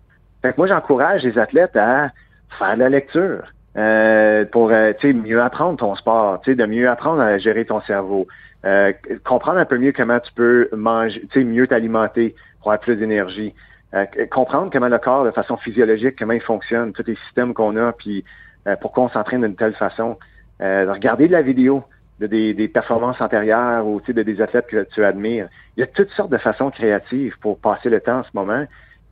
Fait 0.42 0.52
que 0.52 0.56
moi, 0.58 0.66
j'encourage 0.66 1.22
les 1.22 1.38
athlètes 1.38 1.76
à 1.76 2.10
faire 2.58 2.74
de 2.74 2.80
la 2.80 2.88
lecture 2.88 3.44
euh, 3.76 4.44
pour 4.44 4.70
euh, 4.70 4.92
mieux 5.04 5.40
apprendre 5.40 5.78
ton 5.78 5.94
sport, 5.94 6.40
de 6.46 6.66
mieux 6.66 6.88
apprendre 6.88 7.20
à 7.20 7.38
gérer 7.38 7.64
ton 7.64 7.80
cerveau, 7.82 8.26
euh, 8.64 8.92
comprendre 9.24 9.58
un 9.58 9.64
peu 9.64 9.78
mieux 9.78 9.92
comment 9.92 10.20
tu 10.20 10.32
peux 10.32 10.68
manger, 10.72 11.22
mieux 11.36 11.66
t'alimenter 11.66 12.34
pour 12.60 12.72
avoir 12.72 12.80
plus 12.80 12.96
d'énergie, 12.96 13.54
euh, 13.94 14.06
comprendre 14.30 14.70
comment 14.72 14.88
le 14.88 14.98
corps, 14.98 15.24
de 15.24 15.30
façon 15.30 15.56
physiologique, 15.56 16.16
comment 16.18 16.32
il 16.32 16.40
fonctionne, 16.40 16.92
tous 16.92 17.04
les 17.06 17.16
systèmes 17.26 17.54
qu'on 17.54 17.76
a, 17.76 17.92
puis 17.92 18.24
euh, 18.66 18.76
pourquoi 18.80 19.04
on 19.04 19.08
s'entraîne 19.08 19.42
d'une 19.42 19.56
telle 19.56 19.74
façon. 19.74 20.18
Euh, 20.60 20.90
regarder 20.92 21.26
de 21.28 21.32
la 21.32 21.42
vidéo 21.42 21.84
de 22.20 22.26
des, 22.26 22.54
des 22.54 22.68
performances 22.68 23.20
antérieures 23.20 23.86
ou 23.86 24.00
de 24.00 24.22
des 24.22 24.40
athlètes 24.40 24.66
que 24.68 24.86
tu 24.92 25.04
admires. 25.04 25.48
Il 25.76 25.80
y 25.80 25.82
a 25.82 25.86
toutes 25.86 26.10
sortes 26.10 26.30
de 26.30 26.38
façons 26.38 26.70
créatives 26.70 27.36
pour 27.40 27.58
passer 27.58 27.90
le 27.90 28.00
temps 28.00 28.20
en 28.20 28.24
ce 28.24 28.30
moment. 28.34 28.64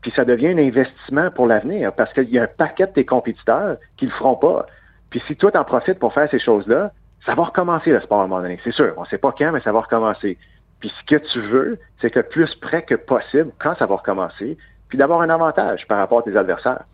Puis 0.03 0.13
ça 0.15 0.25
devient 0.25 0.49
un 0.49 0.59
investissement 0.59 1.31
pour 1.31 1.47
l'avenir 1.47 1.93
parce 1.93 2.13
qu'il 2.13 2.31
y 2.31 2.39
a 2.39 2.45
un 2.45 2.49
paquet 2.49 2.87
de 2.87 2.93
tes 2.93 3.05
compétiteurs 3.05 3.77
qui 3.97 4.07
le 4.07 4.13
feront 4.13 4.37
pas. 4.37 4.67
Puis 5.11 5.23
si 5.27 5.37
toi 5.37 5.51
t'en 5.51 5.65
profites 5.65 5.99
pour 5.99 6.13
faire 6.13 6.29
ces 6.31 6.39
choses-là, 6.39 6.93
ça 7.25 7.35
va 7.35 7.45
recommencer 7.45 7.91
le 7.91 8.01
sport 8.01 8.21
à 8.21 8.25
un 8.25 8.27
moment 8.27 8.43
donné. 8.43 8.59
C'est 8.65 8.73
sûr, 8.73 8.95
on 8.97 9.05
sait 9.05 9.19
pas 9.19 9.33
quand, 9.37 9.53
mais 9.53 9.61
ça 9.61 9.73
va 9.73 9.81
recommencer. 9.81 10.39
Puis 10.81 10.93
ce 10.99 11.05
que 11.07 11.23
tu 11.23 11.41
veux, 11.41 11.79
c'est 12.01 12.11
que 12.11 12.21
plus 12.21 12.53
près 12.57 12.83
que 12.83 12.97
possible, 12.97 13.53
quand 13.61 13.77
ça 13.77 13.87
va 13.87 13.97
recommencer, 13.97 14.59
puis 14.89 14.99
d'avoir 14.99 15.21
un 15.21 15.31
avantage 15.31 15.87
par 15.87 15.99
rapport 15.99 16.21
à 16.21 16.23
tes 16.23 16.37
adversaires. 16.37 16.85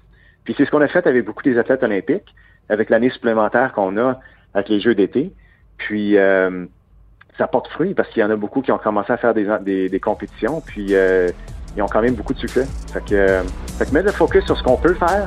Puis 0.45 0.55
c'est 0.57 0.67
ce 0.67 0.71
qu'on 0.71 0.83
a 0.83 0.89
fait 0.89 1.07
avec 1.07 1.25
beaucoup 1.25 1.43
des 1.43 1.59
athlètes 1.59 1.83
olympiques, 1.83 2.35
avec 2.69 2.91
l'année 2.91 3.11
supplémentaire 3.11 3.73
qu'on 3.73 3.97
a 3.99 4.21
avec 4.55 4.69
les 4.69 4.81
Jeux 4.81 4.95
d'été. 4.95 5.33
Puis 5.77 6.17
euh, 6.17 6.67
ça 7.39 7.47
porte 7.47 7.69
fruit 7.69 7.95
parce 7.95 8.09
qu'il 8.11 8.21
y 8.21 8.25
en 8.25 8.31
a 8.31 8.37
beaucoup 8.37 8.63
qui 8.63 8.73
ont 8.73 8.79
commencé 8.79 9.13
à 9.13 9.17
faire 9.17 9.33
des, 9.33 9.89
des, 9.89 10.01
compétitions, 10.01 10.61
puis 10.61 10.89
euh, 10.91 11.29
ils 11.77 11.83
ont 11.83 11.87
quand 11.87 12.03
même 12.03 12.15
beaucoup 12.15 12.35
de 12.35 12.39
succès. 12.39 12.67
Fait 12.93 13.05
que, 13.05 13.15
euh, 13.15 13.43
fait 13.79 13.87
que 13.87 13.93
mettre 13.93 14.07
le 14.07 14.13
focus 14.13 14.45
sur 14.45 14.59
ce 14.59 14.63
qu'on 14.63 14.77
peut 14.77 14.95
faire, 14.95 15.27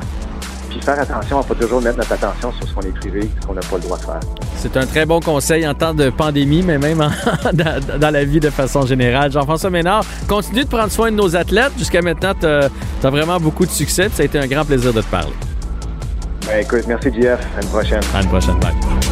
puis 0.68 0.80
faire 0.80 1.00
attention 1.00 1.38
à 1.40 1.42
pas 1.42 1.54
toujours 1.54 1.80
mettre 1.80 1.98
notre 1.98 2.12
attention 2.12 2.52
sur 2.52 2.68
ce 2.68 2.74
qu'on 2.74 2.82
est 2.82 2.98
privé, 2.98 3.28
ce 3.40 3.46
qu'on 3.46 3.54
n'a 3.54 3.60
pas 3.60 3.76
le 3.76 3.82
droit 3.82 3.98
de 3.98 4.04
faire. 4.04 4.20
C'est 4.56 4.76
un 4.76 4.86
très 4.86 5.06
bon 5.06 5.20
conseil 5.20 5.66
en 5.66 5.74
temps 5.74 5.94
de 5.94 6.10
pandémie, 6.10 6.62
mais 6.62 6.78
même 6.78 6.98
dans, 7.52 8.10
la 8.10 8.24
vie 8.24 8.40
de 8.40 8.50
façon 8.50 8.86
générale. 8.86 9.32
Jean-François 9.32 9.70
Ménard, 9.70 10.04
continue 10.28 10.64
de 10.64 10.68
prendre 10.68 10.90
soin 10.90 11.10
de 11.10 11.16
nos 11.16 11.34
athlètes. 11.34 11.72
Jusqu'à 11.78 12.02
maintenant, 12.02 12.34
tu 12.38 12.46
as, 12.46 12.70
vraiment 13.10 13.38
beaucoup 13.38 13.66
de 13.66 13.70
succès. 13.70 14.08
Ça 14.10 14.22
a 14.22 14.26
été 14.26 14.38
un 14.38 14.46
grand 14.46 14.64
plaisir 14.64 14.92
de 14.92 15.00
te 15.00 15.10
parler. 15.10 15.32
Ben, 16.46 16.60
écoute, 16.60 16.84
merci, 16.86 17.10
Jeff. 17.12 17.40
À 17.56 17.62
une 17.62 17.68
prochaine. 17.68 18.02
À 18.14 18.22
une 18.22 18.28
prochaine. 18.28 18.58
Bye. 18.58 19.11